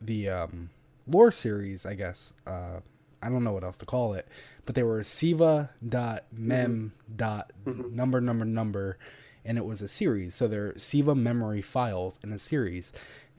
[0.01, 0.71] the um,
[1.07, 2.35] lore series, I guess.
[2.47, 2.81] Uh,
[3.23, 4.29] I don't know what else to call it,
[4.67, 7.95] but they were Siva dot mem dot mm-hmm.
[7.95, 8.99] number number number
[9.45, 10.35] and it was a series.
[10.35, 12.93] So they're Siva memory files in a series.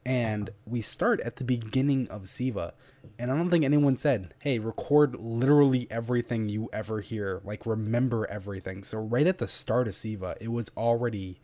[0.06, 2.76] And we start at the beginning of Siva.
[3.18, 7.42] And I don't think anyone said, hey, record literally everything you ever hear.
[7.44, 8.84] Like, remember everything.
[8.84, 11.40] So, right at the start of Siva, it was already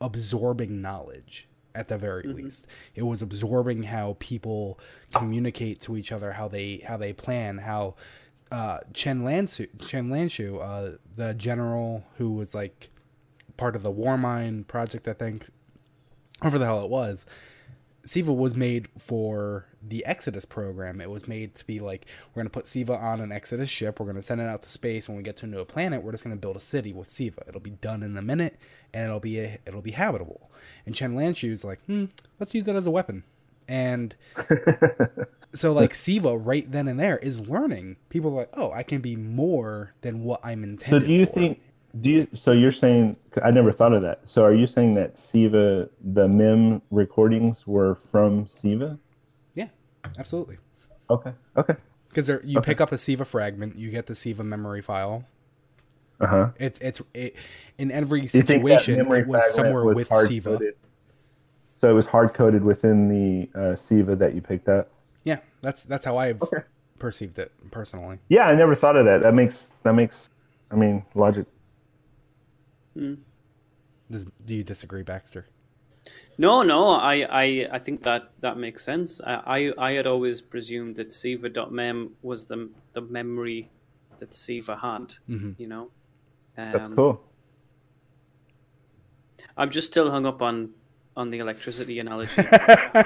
[0.00, 2.44] absorbing knowledge at the very mm-hmm.
[2.44, 2.66] least.
[2.94, 4.78] It was absorbing how people
[5.12, 7.96] communicate to each other, how they how they plan, how
[8.52, 12.90] uh, Chen Lanshu, Chen Lanshu, uh, the general who was like
[13.56, 15.48] part of the Warmind project, I think,
[16.40, 17.26] whatever the hell it was.
[18.04, 21.00] Siva was made for the Exodus program.
[21.00, 23.98] It was made to be like we're going to put Siva on an Exodus ship.
[23.98, 25.08] We're going to send it out to space.
[25.08, 27.10] When we get to a new planet, we're just going to build a city with
[27.10, 27.42] Siva.
[27.48, 28.58] It'll be done in a minute,
[28.92, 30.50] and it'll be a, it'll be habitable.
[30.84, 32.06] And Chen is like, hmm,
[32.38, 33.24] let's use that as a weapon.
[33.66, 34.14] And
[35.54, 37.96] so like Siva right then and there is learning.
[38.10, 41.00] People are like, oh, I can be more than what I'm intended.
[41.00, 41.32] To So do you for.
[41.32, 41.60] think?
[42.00, 44.20] Do you so you're saying i never thought of that.
[44.26, 48.98] So are you saying that siva the mem recordings were from siva?
[49.54, 49.68] Yeah
[50.18, 50.58] absolutely.
[51.10, 51.76] Okay okay.
[52.08, 52.60] Because you okay.
[52.60, 55.24] pick up a siva fragment you get the siva memory file.
[56.20, 56.50] Uh-huh.
[56.58, 57.36] It's it's it,
[57.78, 60.58] in every situation it was somewhere was with siva.
[61.76, 64.90] so it was hard coded within the uh, siva that you picked up?
[65.22, 66.62] Yeah that's that's how i've okay.
[66.98, 68.18] perceived it personally.
[68.28, 69.22] Yeah i never thought of that.
[69.22, 70.30] That makes that makes
[70.70, 71.46] i mean logic
[72.96, 73.18] Mm.
[74.10, 75.46] Does, do you disagree, Baxter?
[76.36, 79.20] No, no, I, I, I think that that makes sense.
[79.24, 83.70] I, I, I had always presumed that Siva.mem was the the memory
[84.18, 85.14] that Siva had.
[85.28, 85.54] Mhm.
[85.58, 85.90] You know,
[86.56, 87.22] That's Um, cool.
[89.56, 90.70] I'm just still hung up on
[91.16, 92.42] on the electricity analogy.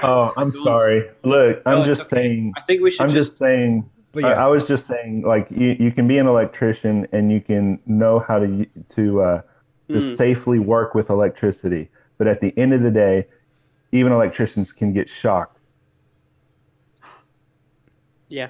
[0.03, 1.09] Oh, I'm Don't- sorry.
[1.23, 2.15] Look, I'm No, just okay.
[2.15, 2.53] saying.
[2.57, 3.29] I think we should I'm just.
[3.31, 3.89] just saying.
[4.11, 7.39] But I, I was just saying, like you, you can be an electrician and you
[7.41, 9.41] can know how to to uh,
[9.89, 10.15] to Mm.
[10.17, 13.27] safely work with electricity, but at the end of the day,
[13.91, 15.57] even electricians can get shocked.
[18.29, 18.49] Yeah,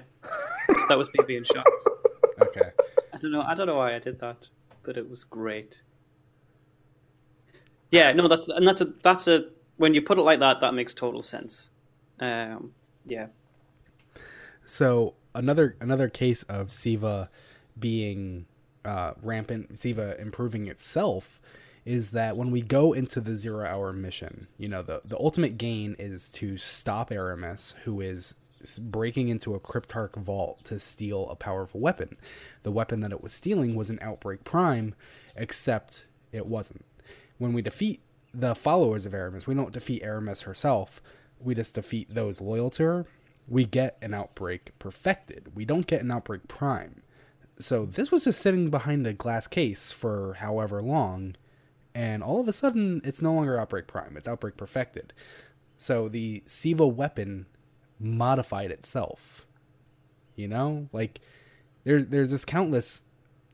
[0.90, 1.70] that was me being shocked.
[2.42, 2.72] okay.
[3.14, 3.42] I don't know.
[3.42, 4.50] I don't know why I did that,
[4.84, 5.82] but it was great.
[7.92, 9.46] Yeah, no, that's and that's a that's a
[9.78, 11.72] when you put it like that, that makes total sense.
[12.20, 12.74] Um,
[13.06, 13.28] yeah,
[14.66, 17.30] So another another case of Siva
[17.80, 18.46] being
[18.86, 21.42] uh, rampant, Siva improving itself,
[21.86, 25.58] is that when we go into the zero hour mission, you know, the the ultimate
[25.58, 28.36] gain is to stop Aramis, who is
[28.78, 32.18] breaking into a cryptarch vault to steal a powerful weapon.
[32.64, 34.96] The weapon that it was stealing was an Outbreak Prime,
[35.36, 36.86] except it wasn't.
[37.38, 38.02] When we defeat
[38.34, 41.02] the followers of Aramis, we don't defeat Aramis herself.
[41.40, 43.06] We just defeat those loyal to her.
[43.48, 45.56] We get an Outbreak perfected.
[45.56, 47.02] We don't get an Outbreak Prime.
[47.60, 51.36] So this was just sitting behind a glass case for however long,
[51.94, 54.16] and all of a sudden it's no longer Outbreak Prime.
[54.18, 55.14] It's Outbreak Perfected.
[55.78, 57.46] So the Siva weapon
[58.00, 59.46] modified itself.
[60.36, 61.20] You know, like
[61.84, 63.04] there's there's this countless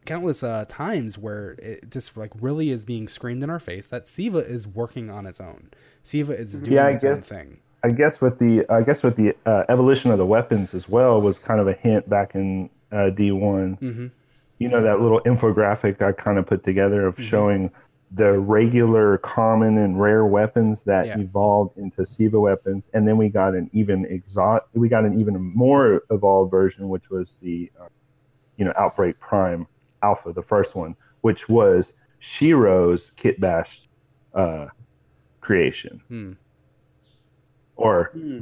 [0.06, 4.08] countless uh, times where it just like really is being screamed in our face that
[4.08, 5.72] Siva is working on its own.
[6.04, 7.60] Siva is doing Yeah, its own thing.
[7.84, 11.22] I guess with the I guess with the uh, evolution of the weapons as well
[11.22, 13.78] was kind of a hint back in uh, D1.
[13.80, 14.08] hmm
[14.60, 17.22] You know that little infographic I kind of put together Mm-hmm.
[17.22, 17.72] of showing
[18.12, 21.18] the regular, common, and rare weapons that Yeah.
[21.20, 25.36] evolved into Siva weapons, and then we got an even exot we got an even
[25.66, 27.90] more evolved version, which was the uh,
[28.58, 29.68] you know Outbreak Prime
[30.02, 33.72] Alpha, the first one, which was Shiro's Kit Bash
[34.34, 34.68] uh,
[35.42, 36.32] creation, Hmm.
[37.76, 38.40] or Hmm.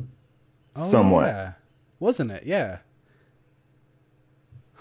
[0.76, 1.28] Oh, Somewhat.
[1.28, 1.54] yeah.
[2.00, 2.44] wasn't it?
[2.46, 2.80] Yeah.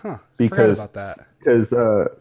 [0.02, 0.18] Huh.
[0.36, 1.26] because Forgot about that.
[1.38, 1.68] because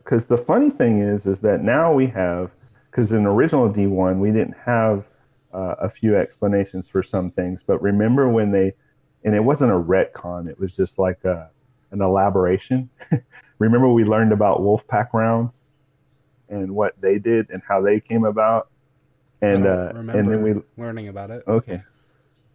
[0.03, 2.51] because the funny thing is is that now we have
[2.91, 5.05] because in original D1 we didn't have
[5.53, 8.73] uh, a few explanations for some things, but remember when they
[9.23, 11.49] and it wasn't a retcon, it was just like a,
[11.91, 12.89] an elaboration.
[13.59, 15.59] remember we learned about Wolfpack rounds
[16.49, 18.69] and what they did and how they came about,
[19.41, 21.43] and I uh, and then we learning about it.
[21.47, 21.81] okay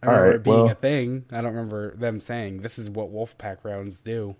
[0.03, 1.25] I remember it being well- a thing.
[1.31, 4.35] I don't remember them saying this is what Wolfpack rounds do.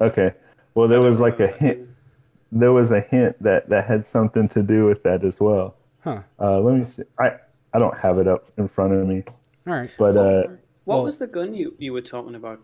[0.00, 0.32] Okay.
[0.74, 1.88] Well, there was like a hint.
[2.52, 5.74] There was a hint that that had something to do with that as well.
[6.04, 6.20] Huh.
[6.40, 7.02] Uh, let me see.
[7.18, 7.36] I
[7.72, 9.24] I don't have it up in front of me,
[9.66, 9.90] All right.
[9.98, 10.42] but uh,
[10.84, 12.60] What well- was the gun you, you were talking about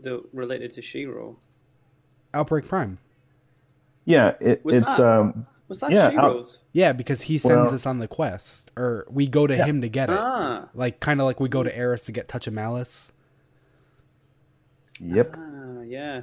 [0.00, 1.36] the related to Shiro?
[2.34, 2.98] Outbreak Prime.
[4.06, 6.58] yeah, it, Was it's that- um Was that Yeah, out- Shiro's?
[6.72, 9.66] Yeah, because he sends Well- us on the quest, or we go to Yeah.
[9.66, 10.16] him to get it.
[10.18, 13.12] Ah, Like kind of like we go to Eris to get Touch of Malice.
[15.00, 15.36] yep.
[15.38, 16.22] ah, yeah.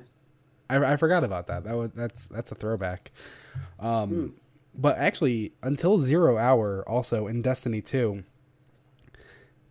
[0.69, 1.63] I, I forgot about that.
[1.63, 3.11] That was that's that's a throwback.
[3.79, 4.27] Um, Hmm.
[4.75, 8.23] but actually, until Zero Hour, also in Destiny Two,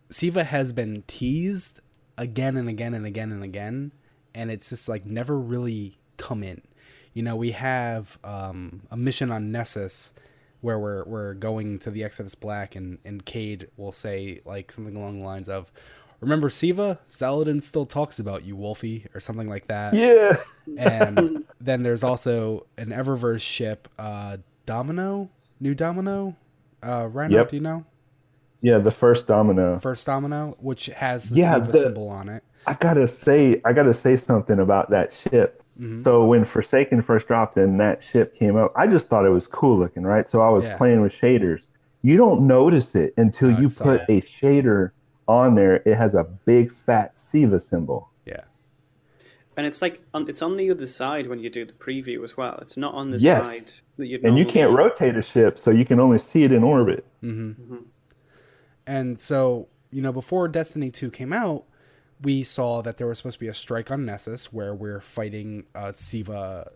[0.09, 1.79] Siva has been teased
[2.17, 3.91] again and again and again and again,
[4.33, 6.61] and it's just like never really come in.
[7.13, 10.13] You know, we have um, a mission on Nessus
[10.61, 14.95] where we're we're going to the Exodus Black, and and Cayde will say like something
[14.95, 15.71] along the lines of.
[16.19, 16.99] Remember Siva?
[17.07, 20.37] Saladin still talks about you, Wolfie, or something like that Yeah.
[20.77, 26.35] and then there's also an Eververse ship, uh, Domino, New Domino.
[26.83, 27.49] Uh, Rhino, Yep.
[27.49, 27.85] do you know?
[28.61, 29.79] Yeah, the first domino.
[29.79, 32.43] First Domino, which has the Yeah, Siva the- symbol on it.
[32.65, 35.61] I gotta say, I gotta say something about that ship.
[35.79, 36.03] Mhm.
[36.03, 39.47] So when Forsaken first dropped and that ship came up, I just thought it was
[39.47, 40.29] cool looking, right?
[40.29, 40.75] So I was Yeah.
[40.77, 41.67] playing with shaders.
[42.01, 44.91] You don't notice it until No, you it's- put a shader
[45.27, 45.77] on there.
[45.85, 48.09] It has a big fat Siva symbol.
[48.25, 48.41] Yeah,
[49.55, 52.35] And it's like on, it's on the other side when you do the preview as
[52.37, 52.57] well.
[52.61, 53.45] It's not on the Yes.
[53.47, 53.63] side
[53.97, 56.63] that you'd And you can't rotate a ship, so you can only see it in
[56.63, 57.05] orbit.
[57.21, 57.83] hmm Mhm.
[58.85, 61.63] and so you know, before Destiny Two came out,
[62.21, 65.65] we saw that there was supposed to be a strike on Nessus where we're fighting
[65.73, 66.71] a Siva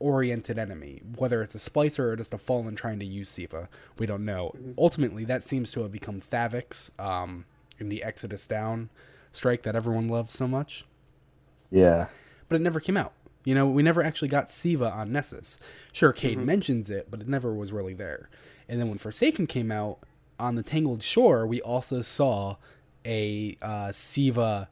[0.00, 3.68] oriented enemy, whether it's a splicer or just a fallen trying to use Siva.
[3.98, 4.54] We don't know.
[4.76, 7.44] Ultimately, that seems to have become Thaviks um,
[7.78, 8.90] in the Exodus Down
[9.32, 10.84] strike that everyone loves so much.
[11.70, 12.06] Yeah.
[12.48, 13.12] But it never came out.
[13.44, 15.58] You know, we never actually got Siva on Nessus.
[15.92, 18.28] Sure, Cayde mentions it, but it never was really there.
[18.68, 19.98] And then when Forsaken came out
[20.38, 22.56] on the Tangled Shore, we also saw
[23.06, 24.68] a uh, Siva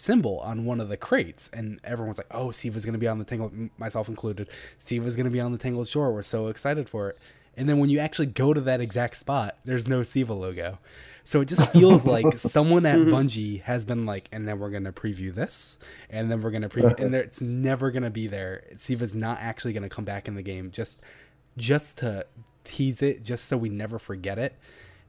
[0.00, 3.18] symbol on one of the crates, and everyone was like, "Oh, Siva's gonna be on
[3.18, 4.48] the Tangled," myself included.
[4.78, 6.12] Siva's gonna be on the Tangled Shore.
[6.12, 7.18] We're so excited for it.
[7.56, 10.78] And then when you actually go to that exact spot, there's no Siva logo.
[11.24, 14.92] So it just feels like someone at Bungie has been like, and then we're gonna
[14.92, 18.64] preview this, and then we're gonna preview, and there, it's never gonna be there.
[18.76, 21.00] Siva's not actually gonna come back in the game, just
[21.56, 22.26] just to
[22.64, 24.54] tease it, just so we never forget it.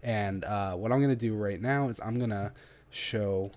[0.04, 2.52] And uh, what I'm gonna do right now is I'm gonna
[2.90, 3.52] show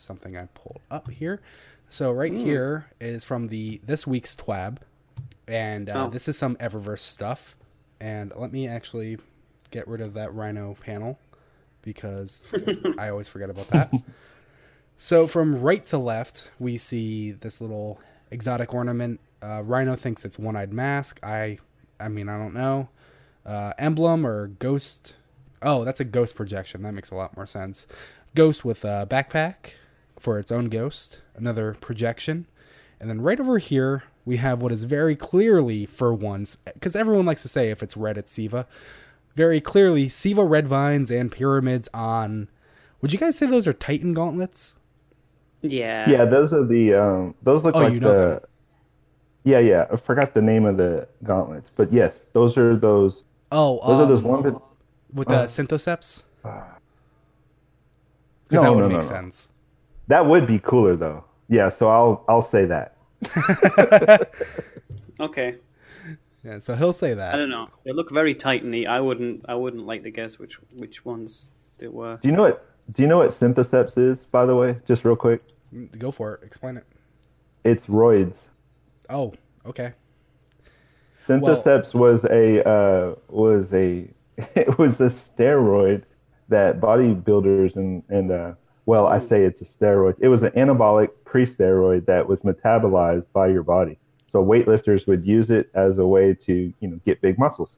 [0.00, 1.40] something I pulled up here.
[1.88, 4.78] So right here is from the this week's TWAB,
[5.48, 6.10] and uh, Oh.
[6.10, 7.56] this is some Eververse stuff.
[8.00, 9.18] And let me actually
[9.70, 11.18] get rid of that Rhino panel
[11.82, 12.42] because
[12.98, 13.92] I always forget about that.
[14.98, 19.20] So from right to left, we see this little exotic ornament.
[19.42, 21.18] Uh, Rhino thinks it's one-eyed mask.
[21.22, 21.58] I,
[21.98, 22.88] I mean, I don't know.
[23.46, 25.14] Uh, emblem or ghost.
[25.62, 26.82] Oh, that's a ghost projection.
[26.82, 27.86] That makes a lot more sense.
[28.34, 29.72] Ghost with a backpack
[30.20, 31.20] for its own ghost.
[31.34, 32.46] Another projection.
[33.00, 37.26] And then right over here, we have what is very clearly, for once, because everyone
[37.26, 38.66] likes to say if it's red, it's Siva.
[39.34, 42.48] Very clearly, Siva red vines and pyramids on.
[43.00, 44.76] Would you guys say those are Titan gauntlets?
[45.62, 46.08] Yeah.
[46.08, 48.40] Yeah, those are the um those look Oh, like you know the them.
[49.44, 49.86] Yeah, yeah.
[49.90, 51.70] I forgot the name of the gauntlets.
[51.74, 54.54] But yes, those are those Oh, those are those um, one that
[55.14, 56.22] with the uh, Synthoceps?
[56.44, 56.60] uh,
[58.48, 59.08] Because no, that would no, make no, no.
[59.08, 59.50] sense.
[60.10, 61.24] That would be cooler though.
[61.48, 62.96] Yeah, so I'll I'll say that.
[65.20, 65.56] Okay.
[66.42, 67.34] Yeah, so he'll say that.
[67.34, 67.68] I don't know.
[67.84, 68.86] They look very titany.
[68.88, 69.44] I wouldn't.
[69.46, 72.18] I wouldn't like to guess which which ones they were.
[72.22, 74.78] Do you know what do you know what Synthoceps is, by the way?
[74.86, 75.42] Just real quick.
[75.98, 76.40] Go for it.
[76.42, 76.86] Explain it.
[77.64, 78.48] It's roids.
[79.10, 79.34] Oh,
[79.66, 79.92] okay.
[81.26, 84.08] Synthoceps was a uh, was a
[84.56, 86.04] it was a steroid
[86.48, 88.54] that bodybuilders and and uh,
[88.90, 89.24] well I hmm.
[89.24, 90.18] say it's a steroid.
[90.20, 93.96] It was an anabolic pre-steroid that was metabolized by your body.
[94.26, 97.76] So weightlifters would use it as a way to you know get big muscles,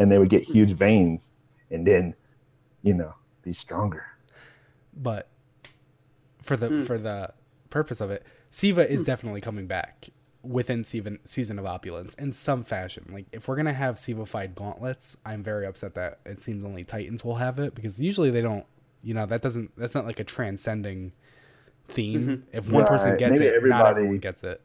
[0.00, 0.52] and they would get hmm.
[0.52, 1.30] huge veins,
[1.70, 2.14] and then
[2.82, 4.04] you know be stronger.
[4.96, 5.28] But
[6.42, 6.82] for the Hmm.
[6.82, 7.32] for the
[7.70, 9.06] purpose of it, Siva is hmm.
[9.06, 10.08] definitely coming back
[10.42, 13.04] within season season of opulence in some fashion.
[13.12, 17.24] Like if we're gonna have Siva-fied gauntlets, I'm very upset that it seems only Titans
[17.24, 18.66] will have it because usually they don't.
[19.02, 21.12] You know that doesn't that's not like a transcending
[21.88, 22.44] theme.
[22.52, 24.60] If one person gets Maybe it, not everybody- everyone gets it.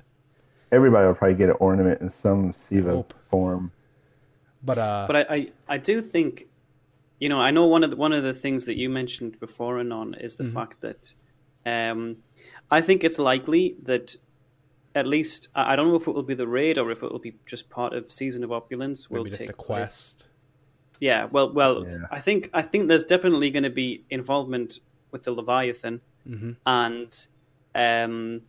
[0.71, 3.13] Everybody will probably get an ornament in some Siva Hope.
[3.29, 3.71] form.
[4.63, 6.47] But uh, But I, I, I do think,
[7.19, 9.77] you know, I know one of the, one of the things that you mentioned before
[9.79, 10.53] and on is the Mm-hmm.
[10.53, 11.13] fact that,
[11.65, 12.17] um,
[12.69, 14.15] I think it's likely that,
[14.93, 17.11] at least I I don't know if it will be the raid or if it
[17.11, 19.09] will be just part of Season of Opulence.
[19.09, 20.17] Will maybe just take a place.
[20.99, 22.05] Yeah, well, well, Yeah.
[22.11, 24.79] I think I think there's definitely going to be involvement
[25.11, 27.27] with the Leviathan, hmm and
[27.75, 28.41] um,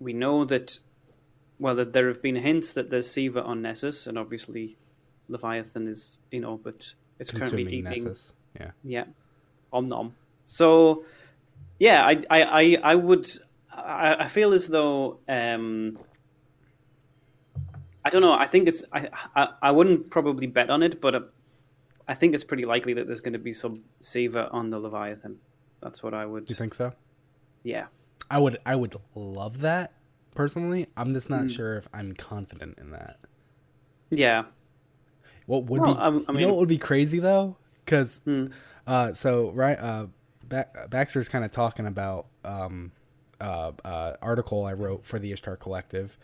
[0.00, 0.78] we know that.
[1.60, 4.76] Well, that there have been hints that there's Siva on Nessus, and obviously
[5.28, 6.94] Leviathan is in orbit.
[7.20, 8.04] It's currently Consuming eating.
[8.04, 8.32] Nessus.
[8.58, 8.70] Yeah.
[8.82, 9.04] Yeah,
[9.72, 10.14] om nom.
[10.46, 11.04] So,
[11.78, 13.30] yeah, I, I, I, I would.
[13.72, 15.20] I, I feel as though.
[15.28, 15.96] Um,
[18.04, 18.34] I don't know.
[18.34, 18.82] I think it's.
[18.92, 21.20] I, I, I wouldn't probably bet on it, but uh,
[22.08, 25.38] I think it's pretty likely that there's going to be some Siva on the Leviathan.
[25.80, 26.48] That's what I would.
[26.48, 26.92] You think so?
[27.62, 27.86] Yeah.
[28.30, 29.92] I would I would love that
[30.34, 30.86] personally.
[30.96, 33.18] I'm just not sure if I'm confident in that.
[34.10, 34.44] Yeah.
[35.46, 37.56] What would Well, be I- I you know mean- what would be crazy though?
[37.86, 38.46] Cuz Hmm.
[38.86, 40.06] uh so right uh
[40.48, 42.92] ba- Baxter's kind of talking about um
[43.40, 46.16] uh uh article I wrote for the Ishtar Collective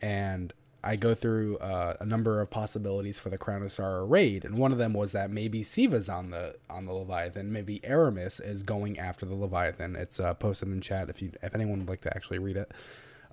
[0.00, 4.44] and I go through uh, a number of possibilities for the Crown of Sorrow raid,
[4.44, 8.38] and one of them was that maybe Siva's on the on the Leviathan, maybe Aramis
[8.38, 9.96] is going after the Leviathan.
[9.96, 12.72] It's uh, posted in chat if you if anyone would like to actually read it.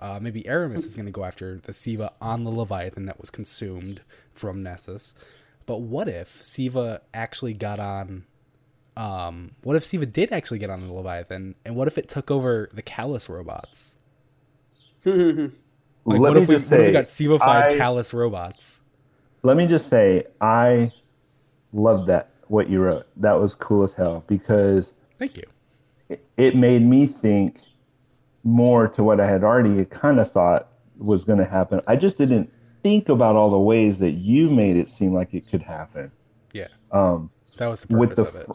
[0.00, 3.30] Uh, maybe Aramis is going to go after the Siva on the Leviathan that was
[3.30, 4.02] consumed
[4.34, 5.14] from Nessus.
[5.64, 8.24] But what if Siva actually got on?
[8.96, 12.30] Um, what if Siva did actually get on the Leviathan, and what if it took
[12.30, 13.94] over the Calus robots?
[16.06, 18.12] Like, Let what me if we, just what if we say, got Siva-fied I- Calus
[18.12, 18.80] robots?
[19.42, 20.92] let me just say, I
[21.72, 23.06] love that what you wrote.
[23.16, 25.42] That was cool as hell because Thank you.
[26.08, 27.58] it, it made me think
[28.44, 31.80] more to what I had already kind of thought was going to happen.
[31.88, 32.52] I just didn't
[32.84, 36.12] think about all the ways that you made it seem like it could happen.
[36.52, 38.48] Yeah, Um, that was the with the of it.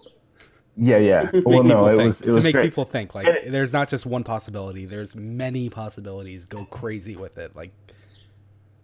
[0.76, 1.30] Fr- yeah, yeah.
[1.45, 2.07] Well, no, it think.
[2.07, 2.63] was it to was make great.
[2.63, 3.13] people think.
[3.15, 4.86] Like, it- there's not just one possibility.
[4.86, 6.45] There's many possibilities.
[6.45, 7.55] Go crazy with it.
[7.55, 7.72] Like,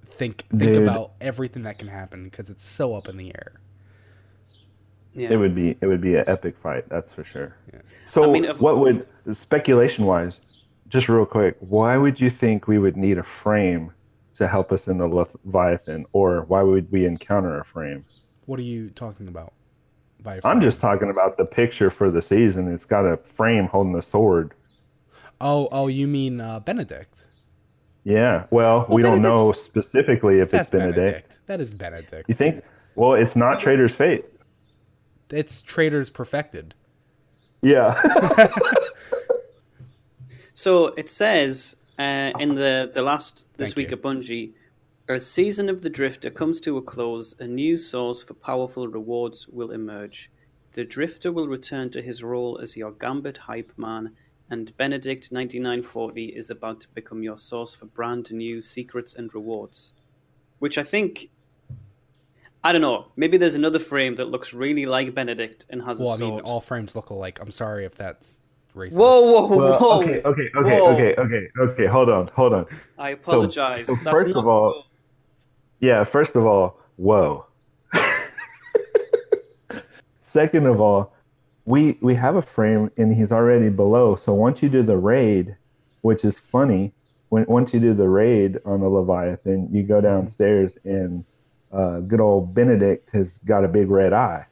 [0.05, 0.83] think think Dude.
[0.83, 3.53] about everything that can happen because it's so up in the air.
[5.13, 5.29] yeah.
[5.31, 7.55] It would be it would be an epic fight, that's for sure.
[7.73, 7.79] Yeah.
[8.07, 10.39] So I mean, if- what would speculation wise,
[10.89, 13.91] just real quick, why would you think we would need a frame
[14.37, 18.03] to help us in the Leviathan, or why would we encounter a frame?
[18.45, 19.53] What are you talking about?
[20.23, 22.73] By I'm just talking about the picture for the season.
[22.73, 24.53] It's got a frame holding the sword.
[25.39, 27.25] Oh, oh, you mean uh, Benedict?
[28.03, 28.45] Yeah.
[28.49, 30.95] Well, well we don't know specifically if it's Benedict.
[30.95, 31.39] Benedict.
[31.45, 32.27] That is Benedict.
[32.27, 32.63] You think?
[32.95, 34.25] Well, it's not Traitor's Fate.
[35.29, 36.73] It's Traitor's Perfected.
[37.61, 38.47] Yeah.
[40.53, 43.97] so it says uh, in the, the last this Thank week you.
[43.97, 44.53] of Bungie,
[45.09, 49.47] as season of the Drifter comes to a close, a new source for powerful rewards
[49.47, 50.29] will emerge.
[50.73, 54.11] The Drifter will return to his role as your Gambit hype man,
[54.49, 59.93] and Benedict 9940 is about to become your source for brand new secrets and rewards.
[60.59, 61.29] Which I think
[62.63, 63.11] I don't know.
[63.15, 66.31] Maybe there's another frame that looks really like Benedict and has well, a sword.
[66.31, 67.39] I mean, all frames look alike.
[67.39, 68.41] I'm sorry if that's
[68.75, 68.97] racist.
[68.97, 70.01] Whoa, whoa, well, whoa.
[70.01, 70.93] Okay, okay, okay, whoa.
[70.93, 71.85] okay, okay, okay.
[71.85, 72.65] Hold on, hold on.
[72.97, 73.87] I apologize.
[73.87, 74.85] So, so first of all, cool.
[75.79, 76.03] Yeah.
[76.03, 77.45] First of all, whoa.
[80.21, 81.13] Second of all,
[81.65, 84.15] we we have a frame and he's already below.
[84.15, 85.55] So once you do the raid,
[86.01, 86.93] which is funny,
[87.29, 91.23] when once you do the raid on the Leviathan, you go downstairs and
[91.71, 94.45] uh, good old Benedict has got a big red eye,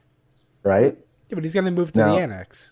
[0.64, 0.98] right?
[1.30, 2.72] Yeah, but he's gonna move to now, the annex.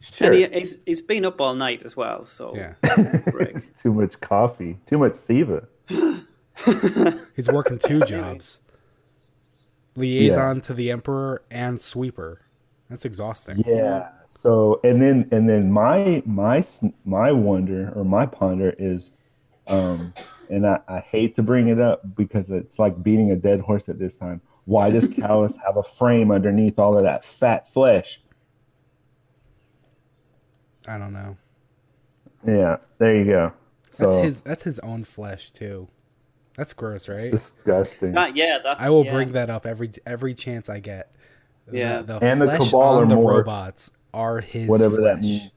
[0.00, 0.26] Sure.
[0.26, 2.74] And he, he's he's been up all night as well, so yeah.
[3.82, 5.66] too much coffee, too much Siva.
[7.36, 8.60] he's working two jobs:
[9.94, 10.62] liaison yeah.
[10.62, 12.42] to the emperor and sweeper.
[12.88, 13.62] That's exhausting.
[13.66, 14.08] Yeah.
[14.28, 16.64] So and then and then my my
[17.04, 19.10] my wonder or my ponder is,
[19.66, 20.14] um,
[20.48, 23.88] and I, I hate to bring it up because it's like beating a dead horse
[23.88, 24.40] at this time.
[24.64, 28.20] Why does Calus have a frame underneath all of that fat flesh?
[30.86, 31.36] I don't know.
[32.46, 33.52] Yeah, there you go.
[33.90, 34.42] So, that's his.
[34.42, 35.88] That's his own flesh too.
[36.58, 37.30] That's gross, right?
[37.30, 38.10] disgusting.
[38.10, 38.80] Not, yeah, that's.
[38.80, 39.12] I will yeah.
[39.12, 41.14] bring that up every every chance I get.
[41.70, 44.68] Yeah, the, the and the cabal on the robots are his.
[44.68, 45.14] Whatever flesh.
[45.14, 45.50] that means.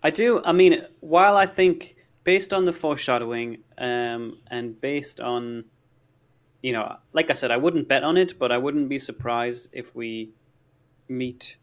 [0.00, 0.40] I do.
[0.44, 5.64] I mean, while I think based on the foreshadowing um, and based on,
[6.62, 9.70] you know, like I said, I wouldn't bet on it, but I wouldn't be surprised
[9.72, 10.30] if we
[11.08, 11.56] meet,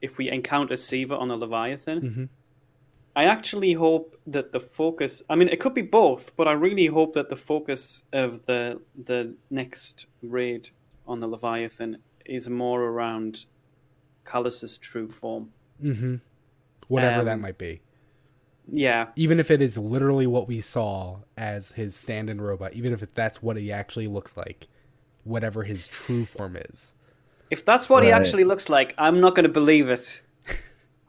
[0.00, 2.00] if we encounter Siva on the Leviathan.
[2.00, 2.24] Mm-hmm.
[3.14, 5.22] I actually hope that the focus.
[5.28, 8.80] I mean, it could be both, but I really hope that the focus of the
[9.04, 10.70] the next raid
[11.06, 13.46] on the Leviathan is more around
[14.24, 15.50] Calus's true form.
[15.82, 16.16] Mm-hmm.
[16.88, 17.80] Whatever um, that might be.
[18.70, 19.08] Yeah.
[19.16, 23.42] Even if it is literally what we saw as his stand-in robot, even if that's
[23.42, 24.68] what he actually looks like,
[25.24, 26.94] whatever his true form is.
[27.50, 28.06] If that's what right.
[28.06, 30.22] he actually looks like, I'm not going to believe it.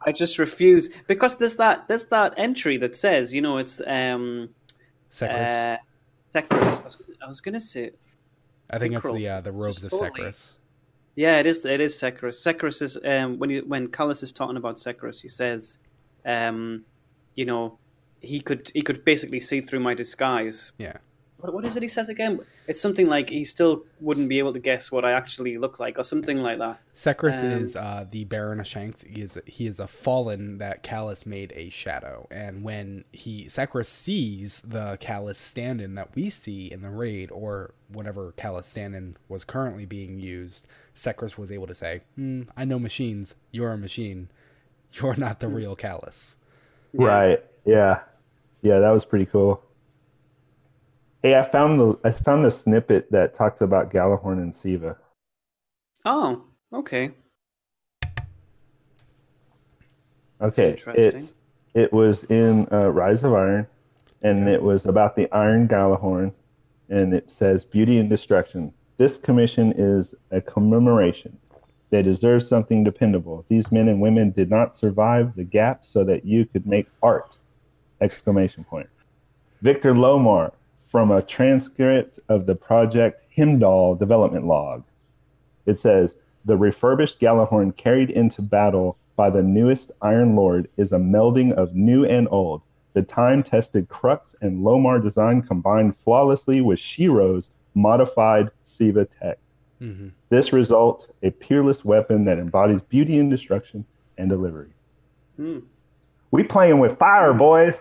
[0.06, 4.50] I just refuse because there's that there's that entry that says, you know, it's um.
[5.20, 5.76] Uh.
[6.36, 7.92] I was, I was gonna say.
[8.70, 10.32] I think it's the uh, the robes of totally.
[11.16, 11.64] Yeah, it is.
[11.64, 12.42] It is Secrus.
[12.42, 15.78] Secrus is um, when you, when Calus is talking about Secrus, he says,
[16.26, 16.84] um,
[17.36, 17.78] you know,
[18.20, 20.72] he could he could basically see through my disguise.
[20.78, 20.96] Yeah
[21.44, 22.40] what, what is it he says again?
[22.66, 25.98] It's something like he still wouldn't be able to guess what I actually look like,
[25.98, 26.80] or something like that.
[26.94, 29.02] Secrus um, is uh, the Baron of Shanks.
[29.02, 33.90] He is he is a fallen that Calus made a shadow, and when he Secrus
[33.90, 39.44] sees the Calus stand-in that we see in the raid, or whatever Calus stand-in was
[39.44, 43.34] currently being used, Secrus was able to say, hmm, "I know machines.
[43.52, 44.28] You're a machine.
[44.94, 46.36] You're not the real Calus."
[46.94, 47.44] Right.
[47.66, 48.00] Yeah.
[48.62, 49.62] Yeah, that was pretty cool.
[51.24, 54.98] Hey, I found the I found the snippet that talks about Gjallarhorn and Siva.
[56.04, 57.12] Oh, okay.
[60.42, 61.32] Okay, it
[61.72, 63.66] it was in uh, Rise of Iron,
[64.22, 66.30] and it was about the Iron Gjallarhorn,
[66.90, 68.70] and it says beauty and destruction.
[68.98, 71.38] This commission is a commemoration.
[71.88, 73.46] They deserve something dependable.
[73.48, 77.38] These men and women did not survive the gap so that you could make art!
[78.02, 78.90] Exclamation point.
[79.62, 80.52] Victor Lomar,
[80.94, 84.84] from a transcript of the Project Heimdall development log.
[85.66, 86.14] It says
[86.44, 91.74] the refurbished Gjallarhorn carried into battle by the newest Iron Lord is a melding of
[91.74, 92.62] new and old.
[92.92, 99.38] The time tested Crux and Lomar design combined flawlessly with Shiro's modified Siva tech.
[99.82, 100.10] Mm-hmm.
[100.28, 103.84] This result, a peerless weapon that embodies beauty and destruction
[104.16, 104.70] and delivery.
[105.40, 105.64] Mm.
[106.30, 107.74] We playing with fire, boys.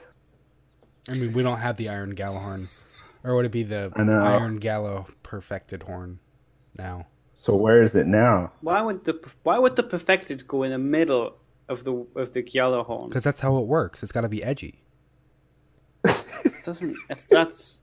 [1.07, 2.82] I mean, we don't have the Iron Gjallarhorn.
[3.23, 6.19] Or would it be the Iron Gallo perfected horn
[6.77, 7.07] now?
[7.35, 8.51] So where is it now?
[8.61, 11.35] Why would the why would the perfected go in the middle
[11.69, 13.09] of the of the Gjallarhorn.
[13.09, 14.03] Because that's how it works.
[14.03, 14.83] It's got to be edgy.
[16.03, 16.95] It doesn't.
[17.09, 17.81] It's that's.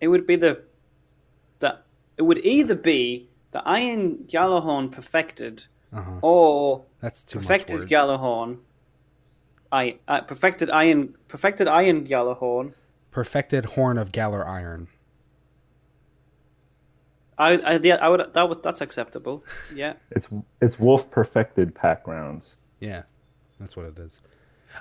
[0.00, 0.62] It would be the.
[1.58, 1.78] The
[2.16, 6.18] it would either be the Iron Gjallarhorn perfected, Uh-huh.
[6.22, 8.18] or That's too perfected much horn.
[8.18, 8.58] Gjallarhorn.
[9.72, 12.72] I uh, perfected iron perfected iron Gjallarhorn.
[13.16, 14.88] Perfected horn of Galar iron.
[17.38, 19.42] I I, yeah, I would that was that's acceptable.
[19.74, 19.94] Yeah.
[20.10, 20.26] It's
[20.60, 22.50] it's wolf perfected pack rounds.
[22.78, 23.04] Yeah,
[23.58, 24.20] that's what it is.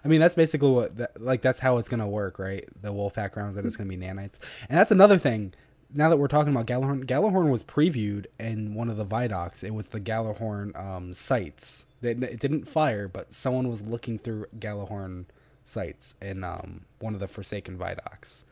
[0.03, 2.67] I mean, that's basically what that, like that's how it's gonna work, right?
[2.81, 5.53] The Wolfpack rounds that it's gonna be nanites, and that's another thing.
[5.93, 9.63] Now that we're talking about Gjallarhorn, Gjallarhorn was previewed in one of the Vidocs.
[9.63, 11.85] It was the Gjallarhorn um, sites.
[12.01, 15.23] It, it didn't fire, but someone was looking through Gjallarhorn
[15.65, 18.45] sites in um, one of the Forsaken Vidocs.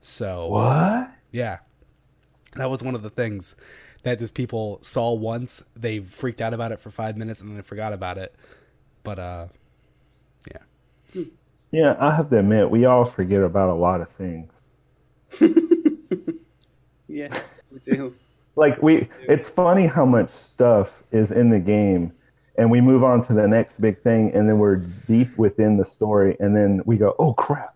[0.00, 1.10] So What?
[1.32, 1.58] yeah,
[2.56, 3.56] that was one of the things
[4.02, 5.64] that just people saw once.
[5.76, 8.34] They freaked out about it for five minutes and then they forgot about it.
[9.04, 9.46] But uh,
[10.50, 10.62] yeah,
[11.72, 14.62] Yeah, I have to admit, we all forget about a lot of things.
[17.08, 17.28] Yeah,
[17.70, 18.14] we do.
[18.56, 22.12] Like we, it's funny how much stuff is in the game,
[22.56, 25.84] and we move on to the next big thing, and then we're deep within the
[25.84, 27.74] story, and then we go, "Oh crap,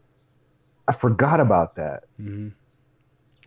[0.87, 2.49] I forgot about that." hmm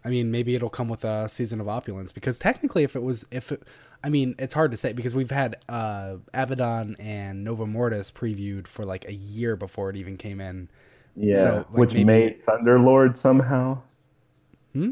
[0.04, 3.24] I mean, maybe it'll come with a season of opulence because technically, if it was,
[3.30, 3.62] if it,
[4.04, 8.66] I mean, it's hard to say because we've had uh, Abaddon and Nova Mortis previewed
[8.66, 10.70] for like a year before it even came in.
[11.16, 13.78] Yeah, So, like, which maybe- made Thunderlord somehow.
[14.74, 14.92] Hmm?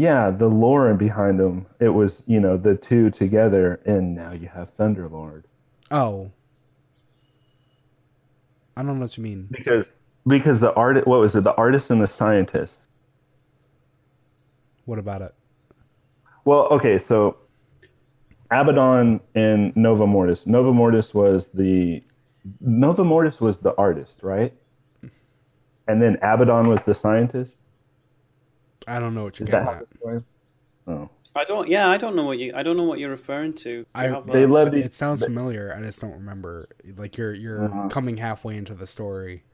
[0.00, 1.66] Yeah, the lore behind them.
[1.78, 5.42] It was you know the two together, and now you have Thunderlord
[5.90, 6.30] Oh,
[8.78, 9.46] I don't know what you mean.
[9.50, 9.90] because
[10.26, 11.06] because the art.
[11.06, 11.44] What was it?
[11.44, 12.78] The artist and the scientist.
[14.86, 15.34] What about it?
[16.46, 17.36] Well, okay, so
[18.50, 20.46] Abaddon and Nova Mortis.
[20.46, 22.02] Nova Mortis was the
[22.62, 24.54] Nova Mortis was the artist, right?
[25.88, 27.58] And then Abaddon was the scientist.
[28.96, 30.22] I don't know what you're Is that getting how at.
[30.86, 31.68] Oh, I don't.
[31.68, 32.52] Yeah, I don't know what you.
[32.54, 33.86] I don't know what you're referring to.
[33.94, 35.72] I, They it's- love the- it sounds familiar.
[35.76, 36.68] I just don't remember.
[36.96, 37.88] Like you're you're Uh-huh.
[37.88, 39.44] coming halfway into the story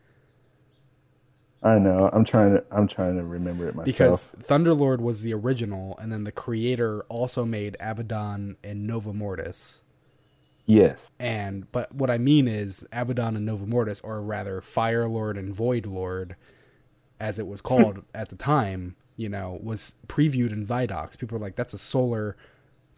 [1.62, 2.10] I know.
[2.12, 2.64] I'm trying to.
[2.70, 3.86] I'm trying to remember it myself.
[3.86, 9.82] because Thunderlord was the original, and then the creator also made Abaddon and Nova Mortis.
[10.66, 15.36] yes, And but what I mean is Abaddon and Nova Mortis, or rather Fire Lord
[15.38, 16.36] and Void Lord,
[17.18, 21.18] as it was called at the time, you know, was previewed in Vidocs.
[21.18, 22.36] People were like, "That's a Solar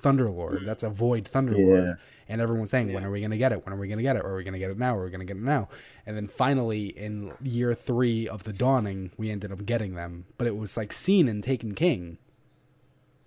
[0.03, 0.64] Thunderlord.
[0.64, 1.87] That's a Void Thunderlord.
[1.87, 1.95] Yeah.
[2.29, 3.09] And everyone's saying, "When Yeah.
[3.09, 3.64] are we gonna get it?
[3.64, 4.23] When are we gonna get it?
[4.23, 4.97] Or are we gonna get it now?
[4.97, 5.69] Or are we gonna get it now?"
[6.07, 10.25] And then finally, in year three of the Dawning, we ended up getting them.
[10.37, 12.19] But it was like seen in Taken King.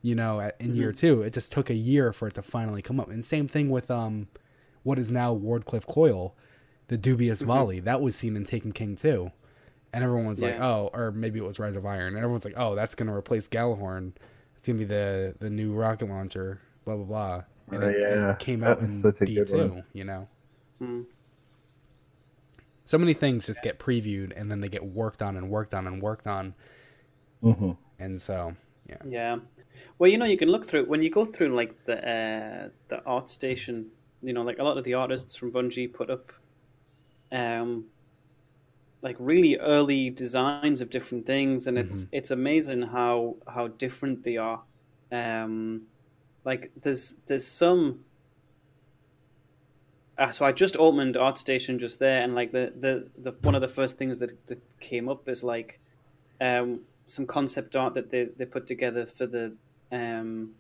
[0.04, 2.82] You know, at, in year two, it just took a year for it to finally
[2.82, 3.10] come up.
[3.10, 4.28] And same thing with um,
[4.84, 6.36] what is now Wardcliff Coil,
[6.88, 7.80] the dubious volley.
[7.80, 9.32] That was seen in Taken King too.
[9.94, 12.10] And everyone was like, "Oh," or maybe it was Rise of Iron.
[12.10, 14.14] And everyone's like, "Oh, that's gonna replace Gjallarhorn.
[14.56, 17.44] It's gonna be the the new rocket launcher." Blah blah blah.
[17.72, 18.32] And Oh, it, yeah.
[18.32, 19.84] it came out in such a D good two.
[19.94, 20.28] You know,
[20.80, 21.02] Hmm.
[22.86, 25.88] so many things just get previewed and then they get worked on and worked on
[25.88, 26.54] and worked on.
[27.42, 28.56] hmm And so,
[28.88, 29.40] yeah, Yeah.
[29.98, 33.04] Well, you know, you can look through when you go through like the uh, the
[33.06, 33.92] art station.
[34.22, 36.32] You know, like a lot of the artists from Bungie put up,
[37.32, 37.86] um,
[39.02, 44.38] like really early designs of different things, and it's it's amazing how how different they
[44.38, 44.62] are.
[45.12, 45.84] Um,
[46.46, 48.06] like there's there's some.
[50.18, 53.62] Uh, so I just opened ArtStation just there, and like the, the, the one of
[53.62, 55.80] the first things that, that came up is like
[56.40, 59.54] um, some concept art that they, they put together for the
[59.92, 60.52] um,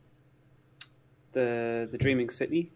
[1.33, 2.71] the the Dreaming City,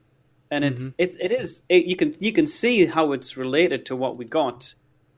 [0.52, 3.96] and it's it's it is it, you can you can see how it's related to
[3.96, 4.76] what we got,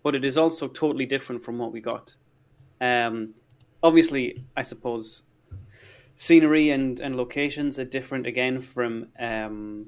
[0.08, 2.16] but it is also totally different from what we got.
[2.80, 3.34] Um,
[3.84, 5.24] obviously, I suppose
[6.16, 9.88] scenery and, and locations are different again from um,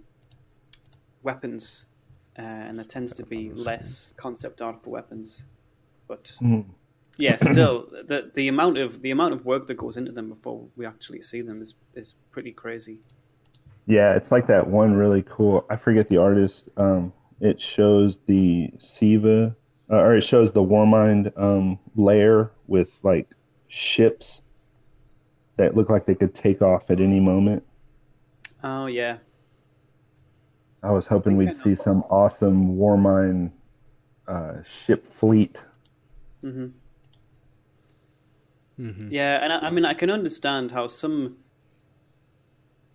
[1.23, 1.85] weapons,
[2.37, 5.45] uh, and there tends to be less concept art for weapons,
[6.09, 6.63] but Hmm.
[7.17, 10.67] yeah, still the the amount of the amount of work that goes into them before
[10.75, 12.99] we actually see them is is pretty crazy.
[13.85, 15.65] Yeah, it's like that one really cool.
[15.69, 16.67] I forget the artist.
[16.75, 19.55] Um, it shows the Siva,
[19.89, 23.27] uh, or it shows the Warmind um, layer with like
[23.67, 24.41] ships
[25.57, 27.63] that look like they could take off at any moment.
[28.63, 29.17] Oh yeah,
[30.83, 33.51] I was hoping I we'd see some awesome Warmind
[34.27, 35.57] uh, ship fleet.
[36.41, 36.67] hmm
[38.77, 41.37] hmm yeah, and I, I mean I can understand how some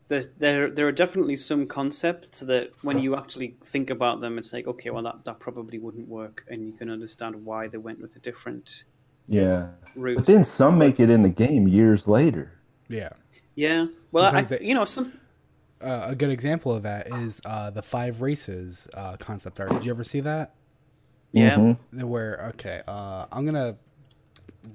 [0.09, 4.53] there's, there there are definitely some concepts that when you actually think about them, it's
[4.53, 8.01] like okay, well that that probably wouldn't work, and you can understand why they went
[8.01, 8.85] with a different
[9.29, 9.69] Yeah.
[9.97, 10.17] route.
[10.17, 12.53] But then some make it in the game years later.
[12.89, 13.09] Yeah.
[13.55, 15.13] yeah, well, I, Sometimes they- you know, some
[15.81, 19.71] Uh, a good example of that is uh, the five races uh, concept art.
[19.71, 20.55] Did you ever see that?
[21.33, 21.57] Yeah.
[21.57, 22.05] Mhm.
[22.05, 23.77] Where okay, uh, I'm gonna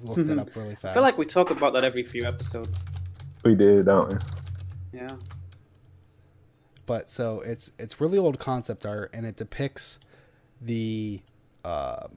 [0.03, 0.85] look that up really fast.
[0.85, 2.83] I feel like we talk about that every few episodes.
[3.45, 4.17] We did, don't we?
[4.93, 5.07] Yeah.
[6.85, 9.99] but so it's it's really old concept art and it depicts
[10.61, 11.21] the
[11.63, 12.07] uh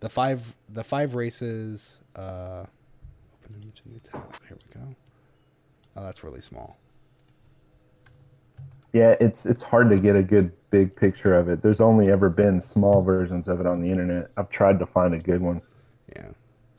[0.00, 2.64] the five the five races uh
[3.34, 4.96] open image in new tab here we go
[5.96, 6.78] oh that's really small
[8.92, 11.62] Yeah, it's it's hard to get a good big picture of it.
[11.62, 14.30] There's only ever been small versions of it on the internet.
[14.36, 15.62] I've tried to find a good one.
[16.16, 16.28] yeah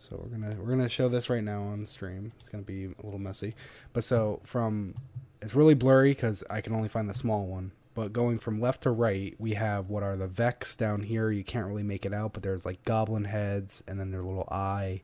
[0.03, 2.29] so we're gonna we're gonna show this right now on stream.
[2.37, 3.53] It's gonna be a little messy.
[3.93, 4.95] But so from
[5.41, 7.71] it's really blurry because i can only find the small one.
[7.93, 11.31] But going from left to right we have what are the vex down here.
[11.31, 14.47] You can't really make it out but there's like goblin heads and then their little
[14.51, 15.01] eye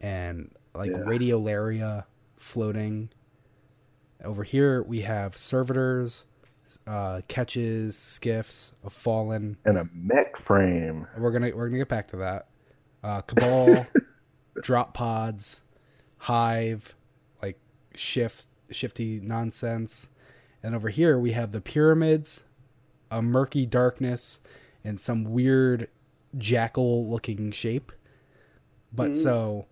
[0.00, 0.98] and like Yeah.
[0.98, 2.04] radiolaria
[2.38, 3.10] floating.
[4.24, 6.24] Over here we have servitors
[6.88, 9.58] uh catches skiffs a fallen.
[9.64, 11.06] And a mech frame.
[11.16, 12.48] we're gonna we're gonna get back to that.
[13.00, 13.86] Uh, Cabal,
[14.62, 15.62] drop pods,
[16.18, 16.94] Hive,
[17.42, 17.58] like
[17.94, 20.08] shift shifty nonsense,
[20.62, 22.42] and over here we have the pyramids,
[23.10, 24.40] a murky darkness,
[24.84, 25.88] and some weird
[26.36, 27.92] jackal looking shape.
[28.92, 29.22] But Mm.
[29.22, 29.66] so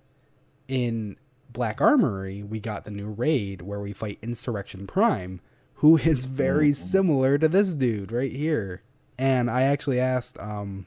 [0.68, 1.16] in
[1.52, 5.40] Black Armory, we got the new raid where we fight Insurrection Prime,
[5.74, 8.82] who is very similar to this dude right here.
[9.18, 10.86] And I actually asked, um,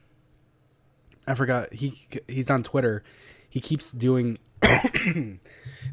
[1.28, 3.04] I forgot he he's on Twitter.
[3.50, 4.38] He keeps doing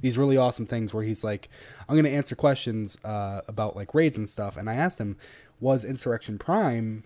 [0.03, 1.49] these really awesome things where he's like,
[1.89, 4.57] I'm gonna answer questions uh, about like raids and stuff.
[4.57, 5.17] And I asked him,
[5.61, 7.05] was Insurrection Prime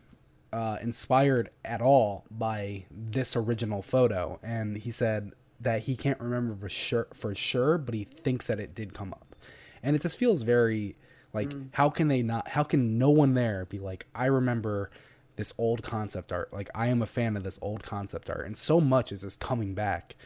[0.53, 4.39] uh, inspired at all by this original photo?
[4.43, 8.59] And he said that he can't remember for sure, for sure, but he thinks that
[8.59, 9.37] it did come up.
[9.83, 10.97] And it just feels very
[11.33, 12.49] like how can they not?
[12.49, 14.91] How can no one there be like, I remember
[15.37, 16.53] this old concept art.
[16.53, 19.41] Like I am a fan of this old concept art, and so much is just
[19.41, 20.17] coming back.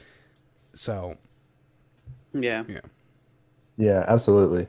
[0.74, 1.16] So
[2.32, 2.64] Yeah.
[2.68, 2.80] yeah,
[3.76, 4.68] Yeah, absolutely.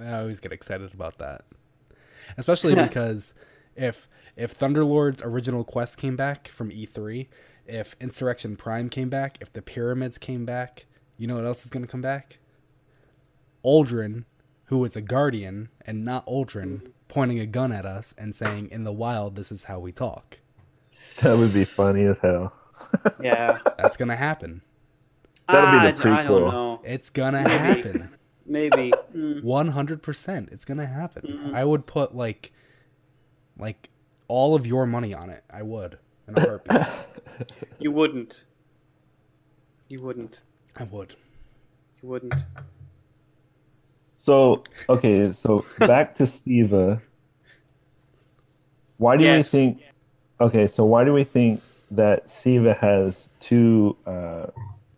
[0.00, 1.42] I always get excited about that,
[2.36, 3.34] especially because
[3.74, 7.26] if if Thunderlord's original quest came back from E3,
[7.66, 11.70] if Insurrection Prime came back, if the pyramids came back, you know what else is
[11.70, 12.38] going to come back?
[13.64, 14.24] Aldrin,
[14.66, 18.84] who is a guardian and not Aldrin, pointing a gun at us and saying, "In
[18.84, 20.38] the wild, this is how we talk."
[21.22, 22.52] That would be funny as hell.
[23.22, 23.58] Yeah.
[23.78, 24.62] That's going to happen.
[25.48, 26.80] That'll be Ah, the I d- I don't know.
[26.84, 27.50] It's gonna Maybe.
[27.58, 28.10] happen.
[28.44, 28.92] Maybe.
[29.16, 29.42] Mm.
[29.42, 30.50] One hundred percent.
[30.52, 31.22] It's gonna happen.
[31.26, 31.54] Mhm.
[31.54, 32.52] I would put like,
[33.58, 33.88] like,
[34.28, 35.42] all of your money on it.
[35.50, 36.86] I would in a heartbeat.
[37.78, 38.44] You wouldn't.
[39.88, 40.42] You wouldn't.
[40.76, 41.14] I would.
[42.02, 42.34] You wouldn't.
[44.18, 47.00] So okay, so back to Siva.
[48.98, 49.52] Why do Yes.
[49.52, 49.82] we think?
[50.40, 54.46] Okay, so why do we think that Siva has two uh,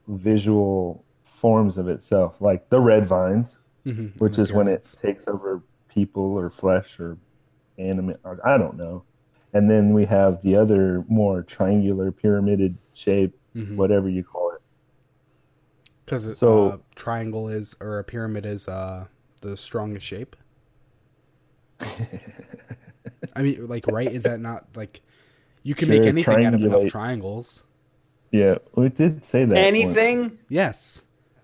[0.09, 4.21] visual forms of itself, like the red vines, Mhm.
[4.21, 7.17] which is when it takes over people or flesh or
[7.79, 9.05] animate, or I don't know.
[9.53, 13.77] And then we have the other more triangular pyramided shape, Mhm.
[13.77, 14.61] whatever you call it.
[16.05, 19.07] Because So- uh, triangle is or a pyramid is uh
[19.43, 20.37] the strongest shape.
[21.81, 24.11] I mean, like, right?
[24.13, 25.01] Is that not like
[25.63, 27.65] you can make anything out of enough triangles?
[28.31, 29.55] Yeah, we did say that.
[29.55, 29.59] once.
[29.67, 30.39] Anything?
[30.49, 31.03] Yes.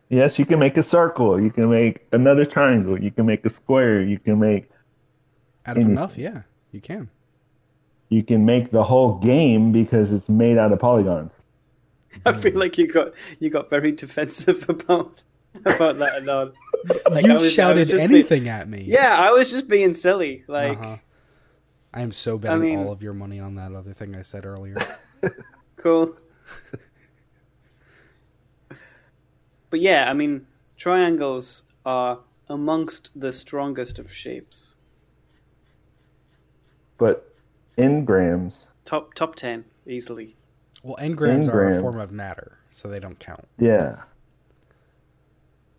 [0.09, 1.41] Yes, you can make a circle.
[1.41, 3.01] You can make another triangle.
[3.01, 4.03] You can make a square.
[4.03, 4.71] You can make
[5.67, 5.93] Out of Anything.
[5.93, 7.11] enough, yeah, you can.
[8.09, 11.33] you can make the whole game because it's made out of polygons.
[12.25, 15.25] I feel like you got you got very defensive about
[15.65, 16.53] about that and all.
[17.11, 18.85] Like, you I was- I was shouted just anything at me.
[18.87, 20.45] Yeah, I was just being silly.
[20.47, 20.97] Like, Uh-huh.
[21.97, 24.45] I am so betting mean- all of your money on that other thing I said
[24.45, 24.77] earlier.
[25.77, 26.15] cool.
[29.71, 32.19] but yeah, I mean, triangles are
[32.51, 34.77] amongst the strongest of shapes.
[36.99, 37.35] But
[37.79, 40.37] engrams, Top top ten easily.
[40.83, 43.49] Well, engrams are a form of matter, so they don't count.
[43.59, 44.03] yeah.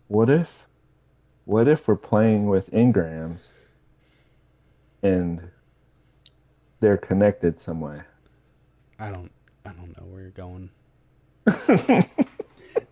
[0.08, 0.48] What if,
[1.44, 3.48] what if we're playing with engrams,
[5.02, 5.50] and
[6.80, 8.00] they're connected some way?
[8.98, 9.30] I don't.
[9.64, 10.70] I don't know where you're going.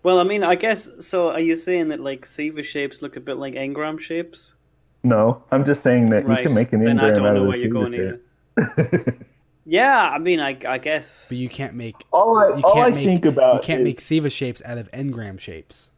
[0.03, 1.31] Well, I mean, I guess so.
[1.31, 4.55] Are you saying that like Siva shapes look a bit like engram shapes?
[5.03, 6.39] No, I'm just saying that right.
[6.39, 8.19] you can make an then I don't out know of where you're going Siva
[8.57, 9.05] either.
[9.05, 9.21] shape.
[9.69, 11.27] Yeah, I mean, I, I guess.
[11.27, 13.81] But you can't make all I, you all can't I make think about you can't
[13.81, 15.91] is, make Siva shapes out of engram shapes.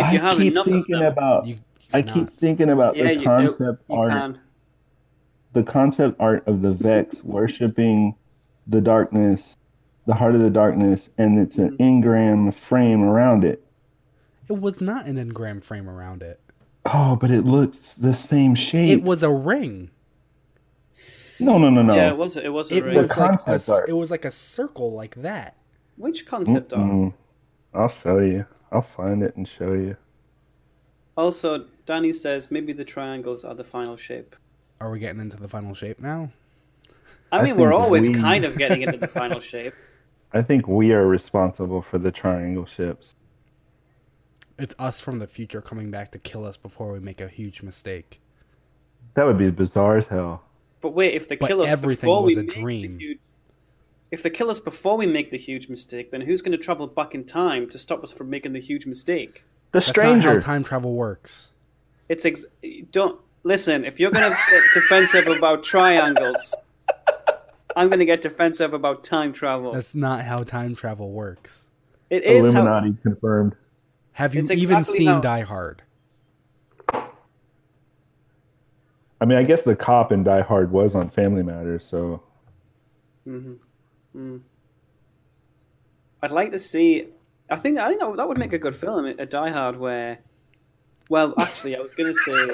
[0.00, 1.60] If you I have keep enough of thinking them, about You, you
[1.92, 4.40] I keep thinking about yeah, the you, concept you art can.
[5.52, 8.14] The concept art of the Vex worshiping
[8.66, 9.56] the darkness,
[10.06, 11.82] the heart of the darkness, and it's an Mm-hmm.
[11.82, 13.64] engram frame around it.
[14.48, 16.40] It was not an engram frame around it.
[16.86, 18.90] Oh, but it looks the same shape.
[18.90, 19.90] It was a ring.
[21.40, 21.94] no, no, no, no.
[21.94, 22.36] Yeah, it was.
[22.36, 22.94] It was a It ring.
[22.96, 23.88] was like a, concept art.
[23.88, 25.56] it was like a circle like that.
[25.96, 26.82] Which concept art?
[26.82, 27.14] Mm-mm.
[27.74, 28.46] I'll show you.
[28.72, 29.96] I'll find it and show you.
[31.16, 34.36] Also, Danny says maybe the triangles are the final shape.
[34.80, 36.30] Are we getting into the final shape now?
[37.32, 39.74] I I mean, we're always we- kind of getting into the final shape.
[40.32, 43.14] I think we are responsible for the triangle ships.
[44.58, 47.62] It's us from the future coming back to kill us before we make a huge
[47.62, 48.20] mistake.
[49.14, 50.42] That would be bizarre as hell.
[50.80, 52.98] But wait, if they But kill us everything before was we a make the dream.
[52.98, 53.18] huge-
[54.10, 56.86] if they kill us before we make the huge mistake, then who's going to travel
[56.86, 59.44] back in time to stop us from making the huge mistake?
[59.72, 61.48] The That's not how time travel works.
[62.08, 62.46] It's ex-
[62.90, 63.84] don't listen.
[63.84, 66.54] If you're going to get defensive about triangles,
[67.74, 69.72] I'm going to get defensive about time travel.
[69.72, 71.68] That's not how time travel works.
[72.10, 73.56] It is how Illuminati confirmed.
[74.12, 75.82] Have you It's even exactly seen how- Die Hard?
[79.20, 82.22] I mean, I guess the cop in Die Hard was on Family Matters, so
[83.24, 83.54] hmm
[84.16, 84.40] Mm.
[86.22, 87.08] I'd like to see.
[87.50, 90.18] I think I think that, that would make a good film, a Die Hard, where.
[91.10, 92.50] Well, actually, I was going to say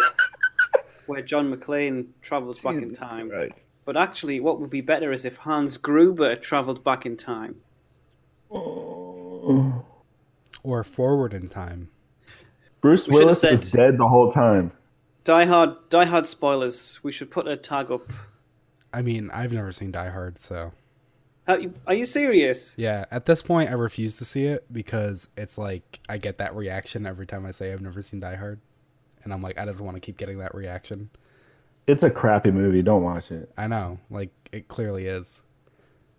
[1.07, 3.31] where John McClane travels back in time.
[3.31, 3.53] right.
[3.85, 7.57] But actually, what would be better is if Hans Gruber travelled back in time.
[8.51, 9.85] Oh.
[10.63, 11.89] Or forward in time?
[12.81, 14.73] Bruce We Willis was said- dead the whole time.
[15.25, 17.01] Die Hard, Die Hard spoilers.
[17.03, 18.09] We should put a tag up.
[18.93, 20.73] I mean, I've never seen Die Hard, so
[21.49, 22.75] Are you, are you serious?
[22.79, 23.07] yeah.
[23.11, 27.07] At this point, I refuse to see it because it's like I get that reaction
[27.07, 28.61] every time I say I've never seen Die Hard,
[29.25, 31.11] and I'm like, I just want to keep getting that reaction.
[31.87, 32.83] It's a crappy movie.
[32.83, 33.51] Don't watch it.
[33.59, 35.43] I know, like it clearly is.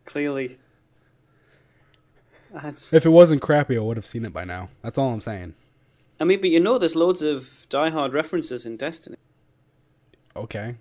[0.06, 0.58] Clearly.
[2.54, 4.70] And- If it wasn't crappy, I would have seen it by now.
[4.82, 5.56] That's all I'm saying.
[6.20, 9.18] I mean, but you know, there's loads of Die Hard references in Destiny.
[10.36, 10.76] Okay.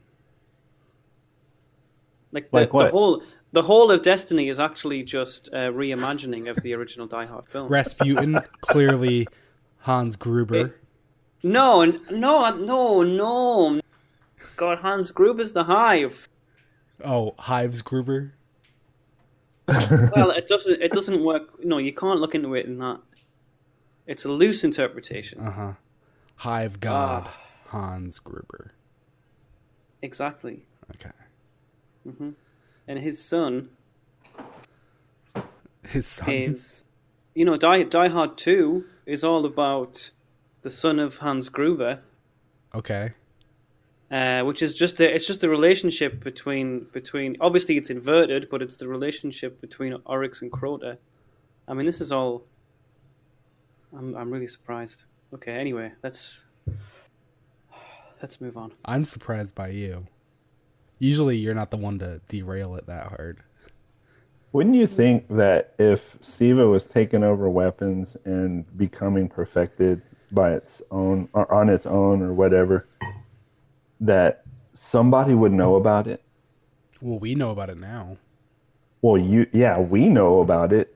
[2.33, 3.23] Like the, Like the whole
[3.53, 7.69] the whole of Destiny is actually just a reimagining of the original Die Hard film.
[7.69, 9.27] Rasputin, clearly
[9.79, 10.75] Hans Gruber.
[11.45, 13.81] No, no, no, no.
[14.57, 16.29] God, Hans Gruber's the Hive.
[17.05, 18.33] Oh, Hives Gruber.
[19.69, 20.81] Well, it doesn't.
[20.81, 21.63] It doesn't work.
[21.63, 23.01] No, you can't look into it in that.
[24.07, 25.41] It's a loose interpretation.
[25.41, 25.73] Uh huh.
[26.37, 27.41] Hive God, Ah.
[27.69, 28.73] Hans Gruber.
[30.03, 30.65] Exactly.
[30.95, 31.11] Okay.
[32.05, 32.31] hmm
[32.89, 33.69] And his son
[35.89, 36.29] His son.
[36.31, 36.85] is,
[37.35, 40.11] you know, Die Die Hard Two is all about
[40.65, 42.01] the son of Hans Gruber.
[42.75, 43.13] Okay.
[44.11, 48.63] uh, which is just a, it's just the relationship between between obviously it's inverted, but
[48.63, 50.99] it's the relationship between Oryx and Crota.
[51.69, 52.45] I mean, this is all.
[53.97, 55.05] I'm I'm really surprised.
[55.33, 56.45] Okay, anyway, let's
[58.23, 58.73] let's move on.
[58.85, 60.07] I'm surprised by you.
[60.99, 63.39] Usually, you're not the one to derail it that hard.
[64.53, 70.03] Wouldn't you think that if Siva was taking over weapons and becoming perfected
[70.35, 72.89] by its own or on its own or whatever,
[74.01, 76.23] that somebody would know about it?
[77.01, 78.17] Well, we know about it now.
[79.03, 80.95] Well, you yeah, we know about it,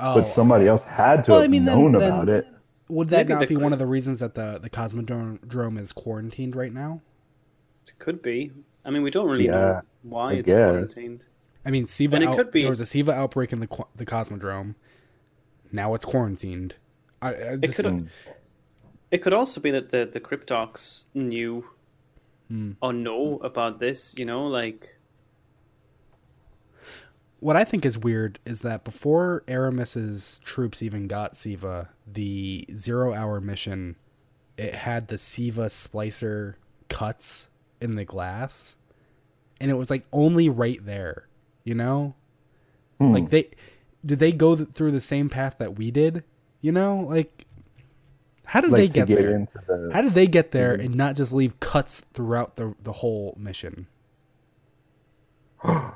[0.00, 2.46] Oh, but somebody else had to Well, I mean, then- known then- about it.
[2.88, 5.92] would that Maybe not be cra- one of the reasons that the the Cosmodrome is
[5.92, 7.00] quarantined right now?
[7.88, 8.52] It could be.
[8.84, 10.54] I mean, we don't really Yeah, know why I it's guess.
[10.56, 11.24] quarantined.
[11.64, 12.16] I mean, Siva.
[12.16, 14.74] And it out- could be- There was a Siva outbreak in the the Cosmodrome.
[15.72, 16.74] Now it's quarantined.
[17.22, 18.08] I, I just, could- Mm.
[19.10, 21.64] It could also be that the the Cryptox knew
[22.48, 22.72] Hmm.
[22.82, 24.14] or know about this.
[24.16, 24.98] You know, like
[27.40, 33.14] what I think is weird is that before Aramis's troops even got Siva, the zero
[33.14, 33.96] hour mission,
[34.58, 36.54] it had the Siva splicer
[36.88, 37.48] cuts
[37.80, 38.76] in the glass,
[39.60, 41.28] and it was like only right there.
[41.64, 42.14] You know,
[42.98, 43.12] Hmm.
[43.12, 43.50] like they
[44.04, 46.24] did they go th- through the same path that we did?
[46.60, 47.46] You know, like
[48.50, 49.30] how did like they get, get there?
[49.34, 50.84] into the How did they get there Mhm.
[50.86, 53.86] and not just leave cuts throughout the the whole mission?
[55.64, 55.92] Do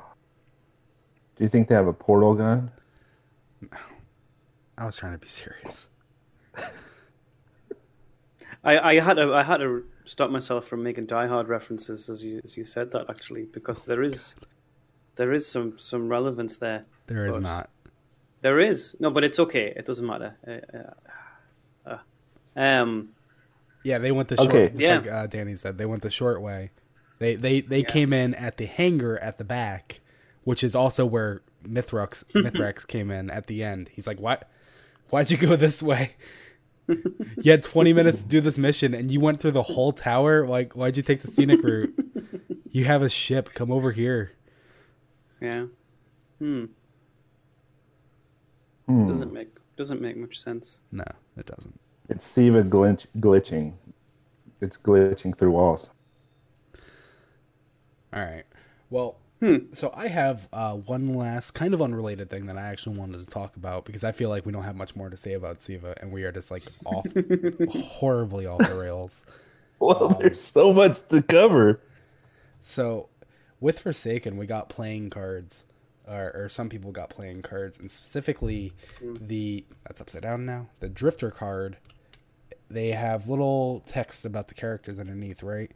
[1.40, 2.70] you think they have a portal gun?
[4.78, 5.88] I was trying to be serious.
[8.62, 12.24] I, I had to I had to stop myself from making Die Hard references as
[12.24, 14.34] you as you said that actually because there is
[15.16, 16.82] there is some some relevance there.
[17.06, 17.68] There is not.
[18.42, 19.72] There is no, but it's okay.
[19.74, 20.36] It doesn't matter.
[20.46, 20.92] Uh, uh, uh,
[22.56, 23.10] um,
[23.82, 24.48] Yeah, they went the short.
[24.50, 24.72] Okay.
[24.76, 24.96] Yeah.
[24.98, 26.70] like uh, Danny said, they went the short way.
[27.18, 27.84] They they they Yeah.
[27.88, 30.00] came in at the hangar at the back,
[30.44, 33.88] which is also where Mithrax Mithrax came in at the end.
[33.92, 34.50] He's like, "What?
[35.10, 36.12] Why'd you go this way?
[36.88, 40.46] you had 20 minutes to do this mission, and you went through the whole tower.
[40.46, 41.94] Like, why'd you take the scenic route?
[42.72, 43.50] You have a ship.
[43.54, 44.32] Come over here."
[45.40, 45.66] yeah.
[46.40, 46.64] Hmm.
[48.86, 49.06] Hmm.
[49.06, 50.80] Doesn't make doesn't make much sense.
[50.92, 51.04] No,
[51.36, 51.78] it doesn't.
[52.08, 53.74] It's Siva glitch, glitching.
[54.60, 55.90] It's glitching through walls.
[58.12, 58.44] All right.
[58.90, 59.72] Well, Hmm.
[59.72, 63.26] so I have uh, one last kind of unrelated thing that I actually wanted to
[63.26, 65.94] talk about because I feel like we don't have much more to say about Siva,
[66.00, 67.08] and we are just like off
[67.66, 69.26] horribly off the rails.
[69.78, 71.80] Well, Um, there's so much to cover.
[72.60, 73.08] So,
[73.60, 75.64] with Forsaken, we got playing cards,
[76.06, 78.74] or, or some people got playing cards, and specifically
[79.18, 80.68] the that's upside down now.
[80.80, 81.76] The Drifter card,
[82.70, 85.70] they have little text about the characters underneath, right?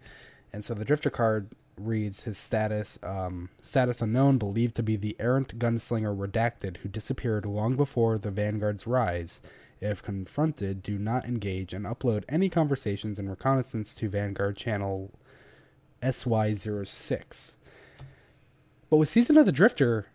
[0.53, 5.17] And so the Drifter card reads his status, um, status unknown, believed to be the
[5.21, 9.41] errant gunslinger redacted who disappeared long before the Vanguard's rise.
[9.81, 15.13] If confronted, do not engage and upload any conversations and reconnaissance to Vanguard channel
[16.03, 17.53] SY06.
[18.91, 20.07] But with Season of the Drifter,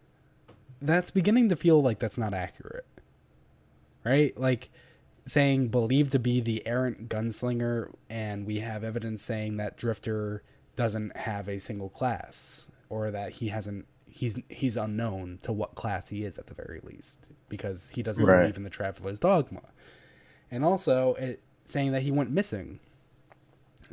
[0.82, 2.86] that's beginning to feel like that's not accurate.
[4.04, 4.38] Right?
[4.38, 4.70] Like
[5.26, 10.44] saying believed to be the errant gunslinger, and we have evidence saying that Drifter
[10.76, 16.08] doesn't have a single class, or that he hasn't he's he's unknown to what class
[16.08, 18.42] he is at the very least, because he doesn't Right.
[18.42, 19.62] believe in the Traveler's Dogma.
[20.52, 22.80] And also it saying that he went missing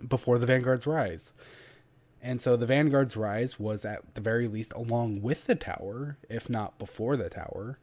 [0.08, 1.32] before the Vanguard's rise.
[2.22, 6.50] And so the Vanguard's rise was at the very least along with the tower, if
[6.50, 7.78] not before the tower.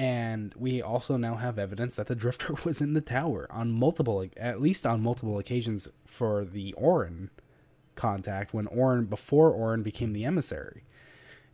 [0.00, 4.24] And we also now have evidence that the Drifter was in the tower on multiple,
[4.38, 7.28] at least on multiple occasions for the Orin
[7.96, 10.84] contact when Orin, before Orin became the emissary.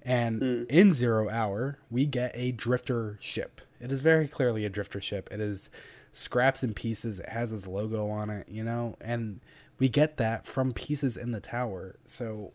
[0.01, 0.63] And hmm.
[0.69, 3.63] in Zero Hour, we get a Drifter ship.
[3.81, 5.29] It is very clearly a Drifter ship.
[5.33, 5.69] It is
[6.13, 7.19] scraps and pieces.
[7.19, 8.97] It has its logo on it, you know?
[9.01, 9.41] And
[9.81, 11.97] we get that from pieces in the tower.
[12.05, 12.53] So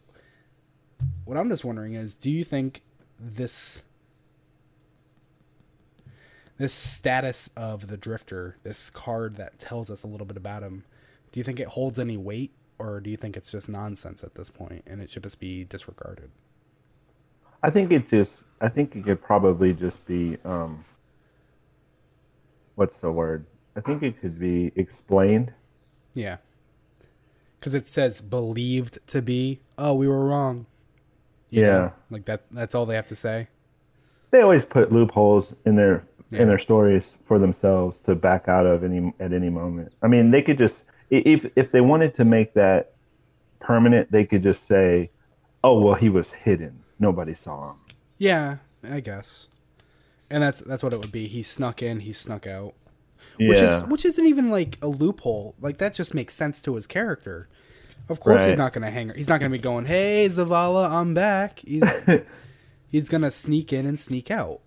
[1.26, 2.82] what I'm just wondering is do you think
[3.20, 3.84] this
[6.62, 10.84] this status of the drifter, this card that tells us a little bit about him,
[11.32, 14.36] do you think it holds any weight or do you think it's just nonsense at
[14.36, 16.30] this point and it should just be disregarded?
[17.64, 18.44] I think it just.
[18.60, 20.38] I think it could probably just be.
[20.46, 20.86] Um,
[22.76, 23.46] what's the word?
[23.76, 25.52] I think it could be explained.
[26.14, 26.38] Yeah.
[27.60, 30.66] Cuz it says believed to be, oh, we were wrong.
[31.50, 31.70] You Yeah.
[31.70, 31.94] know?
[32.10, 33.48] Like that that's all they have to say.
[34.32, 36.42] They always put loopholes in their Yeah.
[36.44, 39.92] in their stories for themselves to back out of any at any moment.
[40.02, 42.94] I mean, they could just if if they wanted to make that
[43.60, 45.10] permanent, they could just say,
[45.64, 46.84] "Oh, well, he was hidden.
[47.00, 47.78] Nobody saw him."
[48.18, 49.48] Yeah, I guess.
[50.30, 51.28] And that's that's what it would be.
[51.28, 52.74] He snuck in, he snuck out.
[53.38, 53.78] Which Yeah.
[53.80, 55.56] is which isn't even like a loophole.
[55.60, 57.50] Like that just makes sense to his character.
[58.10, 61.60] Of course he's not gonna hang he's not gonna be going, Hey Zavala, I'm back.
[61.60, 61.84] He's
[62.90, 64.62] he's gonna sneak in and sneak out.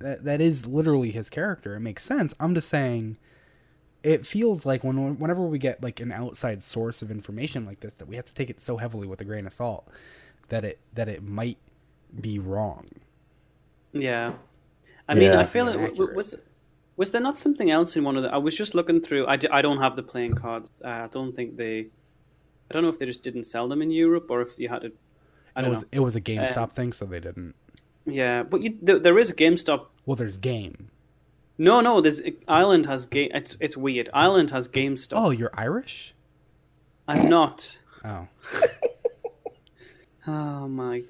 [0.00, 1.74] That that is literally his character.
[1.74, 2.34] It makes sense.
[2.38, 3.16] I'm just saying
[4.02, 7.94] it feels like when whenever we get like an outside source of information like this
[7.94, 9.88] that we have to take it so heavily with a grain of salt
[10.48, 11.58] that it that it might
[12.20, 12.86] be wrong.
[13.92, 14.34] Yeah,
[15.08, 15.40] I mean, Yeah.
[15.40, 16.34] I feel like w- was
[16.96, 18.32] was there not something else in one of the?
[18.32, 19.26] I was just looking through.
[19.26, 20.70] I, d- I don't have the playing cards.
[20.84, 21.80] Uh, I don't think they.
[22.70, 24.82] I don't know if they just didn't sell them in Europe or if you had
[24.82, 24.92] to.
[25.56, 25.88] I it don't was know.
[25.92, 27.54] it was a GameStop Um, thing, so they didn't.
[28.08, 29.86] Yeah, but you, there, there is a GameStop.
[30.06, 30.90] Well, there's game.
[31.58, 33.30] No, no, there's Ireland has game.
[33.34, 34.08] It's it's weird.
[34.14, 35.12] Ireland has GameStop.
[35.16, 36.14] Oh, you're Irish?
[37.06, 37.78] I'm not.
[38.04, 38.28] Oh,
[40.26, 41.02] Oh my!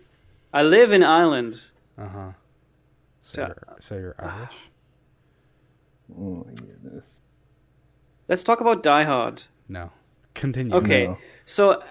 [0.53, 1.71] I live in Ireland.
[1.99, 2.33] uh huh.
[3.21, 4.55] So, So- you're, so you're Irish?
[6.19, 7.21] Oh my goodness.
[8.29, 9.43] Let's talk about Die Hard.
[9.69, 9.91] No.
[10.35, 10.75] Continue.
[10.77, 11.19] Okay, No.
[11.45, 11.83] so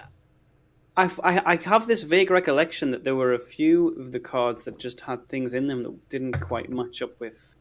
[0.98, 4.62] I, I I have this vague recollection that there were a few of the cards
[4.64, 7.56] that just had things in them that didn't quite match up with.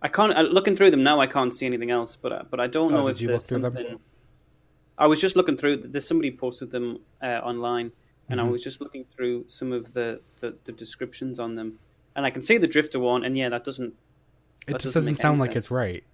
[0.00, 1.20] I can't uh, looking through them now.
[1.20, 3.46] I can't see anything else, but uh, but I don't Oh, know if you there's
[3.46, 3.62] them?
[3.62, 3.98] something.
[4.96, 5.78] I was just looking through.
[5.78, 7.90] There's somebody posted them uh, online,
[8.28, 8.48] and Mm-hmm.
[8.48, 11.78] I was just looking through some of the, the, the descriptions on them,
[12.14, 13.94] and I can see the Drifter one, and yeah, that doesn't.
[14.68, 15.64] It just doesn't doesn't sound like sense.
[15.66, 16.04] it's right.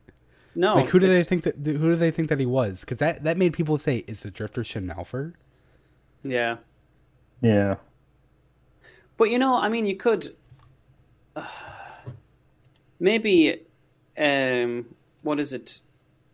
[0.54, 2.80] No, like who do they think that who do they think that he was?
[2.80, 5.34] Because that that made people say, "Is the Drifter Shin Malphur?"
[6.22, 6.56] Yeah,
[7.40, 7.76] Yeah.
[9.16, 10.34] but you know, I mean, you could
[13.00, 13.62] maybe
[14.18, 14.86] um,
[15.22, 15.80] what is it?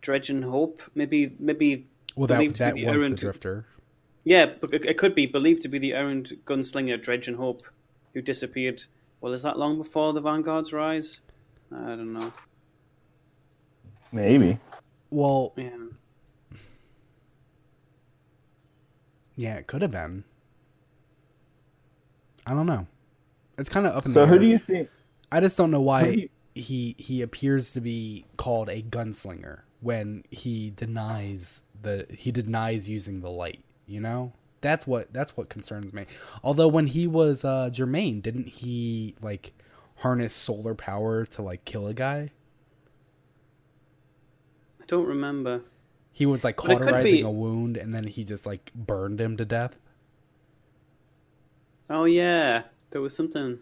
[0.01, 0.83] Dredge and Hope.
[0.95, 3.67] Maybe maybe Well, that Believed to that the was the Drifter.
[4.25, 7.63] Yeah, but it it could be believed to be the errant gunslinger Dredge and Hope,
[8.15, 8.85] who disappeared.
[9.21, 11.21] Well, is that long before the Vanguard's rise?
[11.73, 12.33] I don't know.
[14.13, 14.59] Maybe.
[15.11, 15.71] Well, Yeah,
[19.37, 20.25] yeah, it could have been.
[22.47, 22.87] I don't know.
[23.59, 24.41] It's kind of up in So the who air.
[24.41, 24.91] do you think?
[25.33, 28.83] I just don't know who do why you- he he appears to be called a
[28.83, 33.63] gunslinger when he denies the he denies using the light.
[33.87, 34.33] You know,
[34.63, 36.07] that's what that's what concerns me.
[36.43, 39.53] Although when he was uh, Jermaine, didn't he like
[39.97, 42.31] harness solar power to like kill a guy?
[44.81, 45.63] I don't remember.
[46.17, 48.73] He was like But it could cauterizing be- a wound and then he just like
[48.75, 49.77] burned him to death.
[51.91, 53.59] Oh yeah, there was something.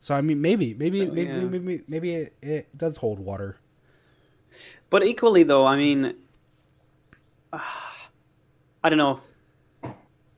[0.00, 1.38] So I mean, maybe, maybe, Oh, maybe, yeah.
[1.44, 3.56] maybe, maybe it, it does hold water.
[4.90, 6.16] But equally, though, I mean,
[7.52, 8.08] ah,
[8.82, 9.20] I don't know.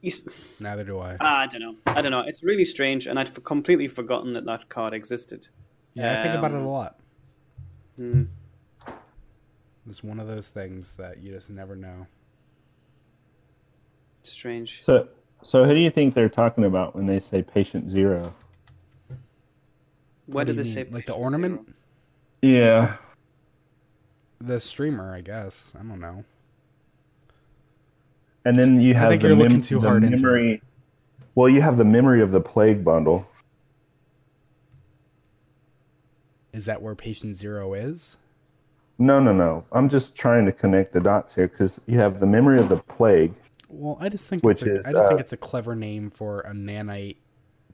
[0.03, 0.13] You
[0.61, 1.17] Neither do I.
[1.19, 1.77] ah, I don't know.
[1.87, 2.21] I don't know.
[2.21, 5.49] It's really strange, and I'd f- completely forgotten that that card existed.
[5.95, 7.01] Yeah, I think about it a um, lot.
[7.97, 8.25] Hmm.
[9.89, 12.07] It's one of those things that you just never know.
[14.23, 14.83] Strange.
[14.85, 15.09] So,
[15.43, 18.35] so who do you think they're talking about when they say patient zero?
[19.07, 19.19] Where
[20.27, 20.87] What do did they mean?
[20.87, 20.91] say?
[20.91, 21.75] Like the ornament?
[22.43, 22.55] zero?
[22.55, 22.97] Yeah.
[24.41, 25.73] The streamer, I guess.
[25.75, 26.25] I don't know.
[28.45, 30.63] And then you I have think the, you're looking mem- too the hard into memory.
[31.35, 33.27] Well, you have the memory of the plague bundle.
[36.53, 38.17] Is that where patient zero is?
[38.99, 39.65] No, no, no.
[39.73, 42.77] I'm just trying to connect the dots here because you have the memory of the
[42.77, 43.33] plague.
[43.69, 45.77] Well, I just think Which it's a, is, I just think uh, it's a clever
[45.77, 47.17] name for a nanite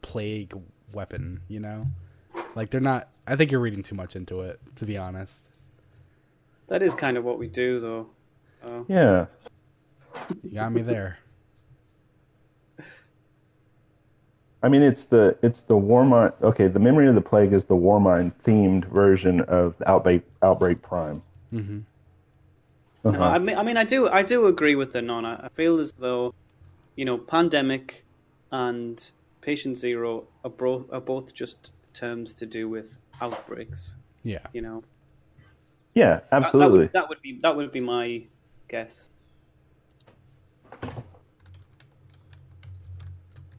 [0.03, 0.55] plague
[0.93, 1.41] weapon.
[1.49, 1.87] You know,
[2.55, 3.09] like they're not.
[3.27, 5.49] I think you're reading too much into it, to be honest.
[6.67, 8.07] That is kind of what we do, though.
[8.65, 8.85] Oh.
[8.89, 9.27] Yeah.
[10.43, 11.19] You got me there.
[14.65, 16.33] I mean, it's the it's the Warmind.
[16.43, 21.23] Okay, the memory of the plague is the Warmind themed version of Outbreak Outbreak Prime.
[21.51, 21.81] hmm
[23.05, 23.19] Uh-huh.
[23.19, 25.25] No, I mean, I mean, I do, I do agree with the non.
[25.27, 26.33] I I feel as though,
[26.97, 28.05] you know, pandemic
[28.51, 28.97] and
[29.43, 33.97] patient zero are, bro- are both just terms to do with outbreaks.
[34.23, 34.39] Yeah.
[34.55, 34.83] You know,
[35.95, 36.87] yeah, That- absolutely.
[36.87, 38.23] That, would, that would be that would be my
[38.69, 39.11] guess.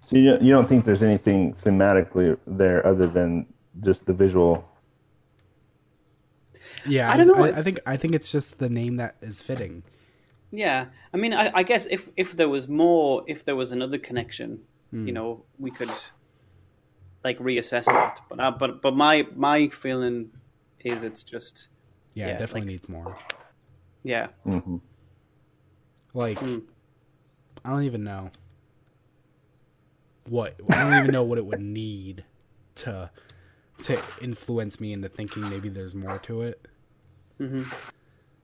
[0.08, 3.46] So you you don't think there's anything thematically there other than
[3.82, 4.64] just the visual?
[6.86, 9.42] Yeah, I don't know, I, I think I think it's just the name that is
[9.42, 9.84] fitting.
[10.52, 13.98] Yeah, I mean, I, I guess if if there was more, if there was another
[13.98, 14.60] connection,
[14.92, 15.08] Hmm.
[15.08, 15.90] you know, we could
[17.24, 18.22] like reassess that.
[18.30, 20.30] But uh, but but my my feeling
[20.82, 21.70] is it's just
[22.14, 23.18] Yeah, Yeah, it definitely like- needs more.
[24.04, 24.28] yeah.
[24.44, 24.78] hmm
[26.14, 26.60] Like, Hmm.
[27.66, 28.30] I don't even know
[30.28, 32.24] what I don't even know what it would need
[32.76, 33.10] to
[33.84, 36.66] to influence me into thinking maybe there's more to it.
[37.38, 37.64] hmm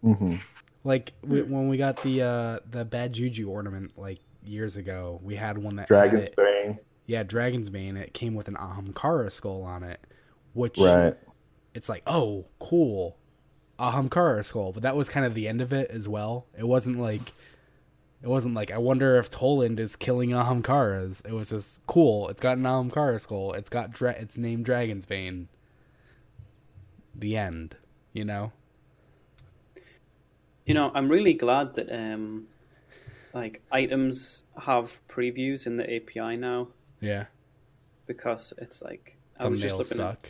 [0.01, 0.35] hmm
[0.83, 5.35] Like we, when we got the uh the bad juju ornament like years ago, we
[5.35, 6.79] had one that had Dragon's it- Bane.
[7.05, 7.97] yeah, Dragon's Bane.
[7.97, 9.99] It came with an Ahamkara skull on it,
[10.53, 11.15] which Right.
[11.75, 13.17] it's like, oh, cool,
[13.79, 14.71] Ahamkara skull.
[14.73, 16.47] But that was kind of the end of it as well.
[16.57, 17.33] It wasn't like,
[18.23, 21.25] it wasn't like I wonder if Toland is killing Ahamkaras.
[21.25, 22.27] It was just cool.
[22.29, 23.53] It's got an Ahamkara skull.
[23.53, 25.47] It's got dra- it's named Dragon's Bane.
[27.15, 27.75] The end.
[28.13, 28.51] You know.
[30.65, 32.47] You know, I'm really glad that um,
[33.33, 36.67] like items have previews in the API now
[36.99, 37.25] Yeah.
[38.05, 40.25] because it's like I was just Thumbnails looking suck.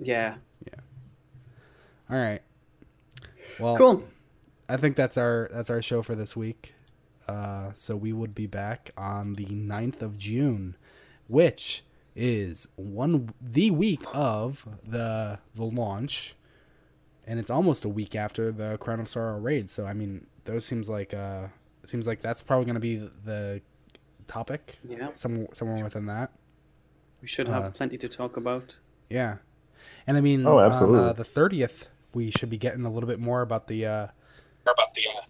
[0.00, 0.34] at yeah.
[2.10, 2.42] All right.
[3.58, 4.04] Well, Cool.
[4.68, 6.74] I think that's our that's our show for this week.
[7.28, 10.76] Uh, so we would be back on the 9th of June,
[11.26, 11.82] which
[12.14, 16.34] is one the week of the the launch,
[17.26, 19.68] and it's almost a week after the Crown of Sorrow raid.
[19.70, 21.48] So I mean, those seems like uh
[21.86, 23.60] seems like that's probably going to be the
[24.26, 26.32] topic Yeah, some somewhere within that.
[27.20, 28.78] we should have Uh, plenty to talk about.
[29.10, 29.36] Yeah,
[30.06, 31.08] and I mean, Oh, on absolutely.
[31.10, 34.06] uh, the thirtieth, we should be getting a little bit more about the uh,
[34.72, 35.20] about the uh,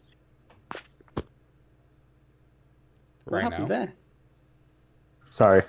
[3.25, 3.69] What right happened now.
[3.69, 3.95] there?
[5.31, 5.63] Sorry.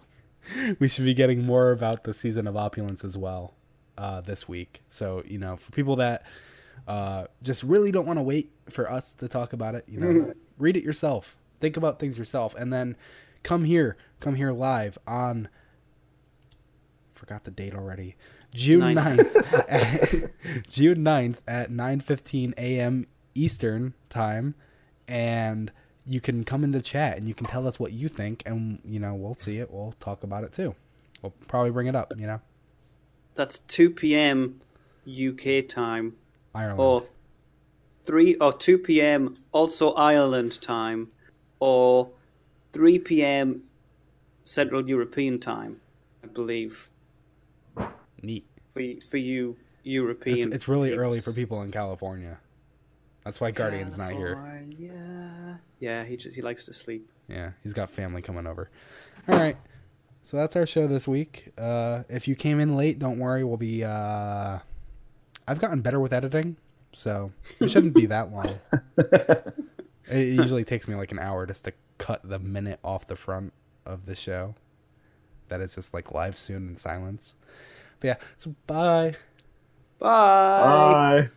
[0.80, 3.54] we should be getting more about the season of opulence as well.
[3.98, 4.82] uh, this week.
[4.88, 6.24] So you know, for people that
[6.88, 10.32] uh, just really don't want to wait for us to talk about it, you know,
[10.58, 11.36] read it yourself.
[11.60, 12.96] Think about things yourself, and then
[13.42, 15.48] come here, come here live on.
[17.14, 18.16] Forgot the date already.
[18.54, 19.32] June Ninth.
[19.32, 19.64] 9th.
[19.68, 23.06] at, June 9th at 9:15 a.m.
[23.34, 24.54] Eastern time
[25.08, 25.72] and
[26.06, 28.98] you can come into chat and you can tell us what you think and you
[29.00, 29.70] know, we'll see it.
[29.70, 30.74] We'll talk about it too.
[31.22, 32.40] We'll probably bring it up, you know.
[33.34, 34.60] That's 2 p.m.
[35.06, 36.14] UK time,
[36.54, 36.80] Ireland.
[36.80, 37.02] or
[38.04, 39.34] three or 2 p.m.
[39.52, 41.08] also Ireland time,
[41.60, 42.10] or
[42.72, 43.62] 3 p.m.
[44.44, 45.80] Central European time,
[46.22, 46.90] I believe.
[48.22, 48.46] Neat.
[48.74, 50.36] For y- for you European.
[50.38, 52.38] It's, it's really early for people in California.
[53.24, 54.64] That's why Guardian's not here.
[54.78, 55.54] Yeah.
[55.78, 57.08] Yeah, he just he likes to sleep.
[57.28, 58.70] Yeah, he's got family coming over.
[59.28, 59.56] All right.
[60.22, 61.50] So that's our show this week.
[61.58, 63.42] Uh, if you came in late, don't worry.
[63.44, 63.82] We'll be.
[63.84, 64.58] Uh,
[65.48, 66.56] I've gotten better with editing,
[66.92, 68.58] so it shouldn't be that long.
[70.10, 73.52] It usually takes me like an hour just to cut the minute off the front
[73.86, 74.56] of the show.
[75.48, 77.36] That is just like live soon in silence.
[78.02, 79.14] But yeah, so bye.
[80.00, 81.20] Bye.
[81.20, 81.28] Bye.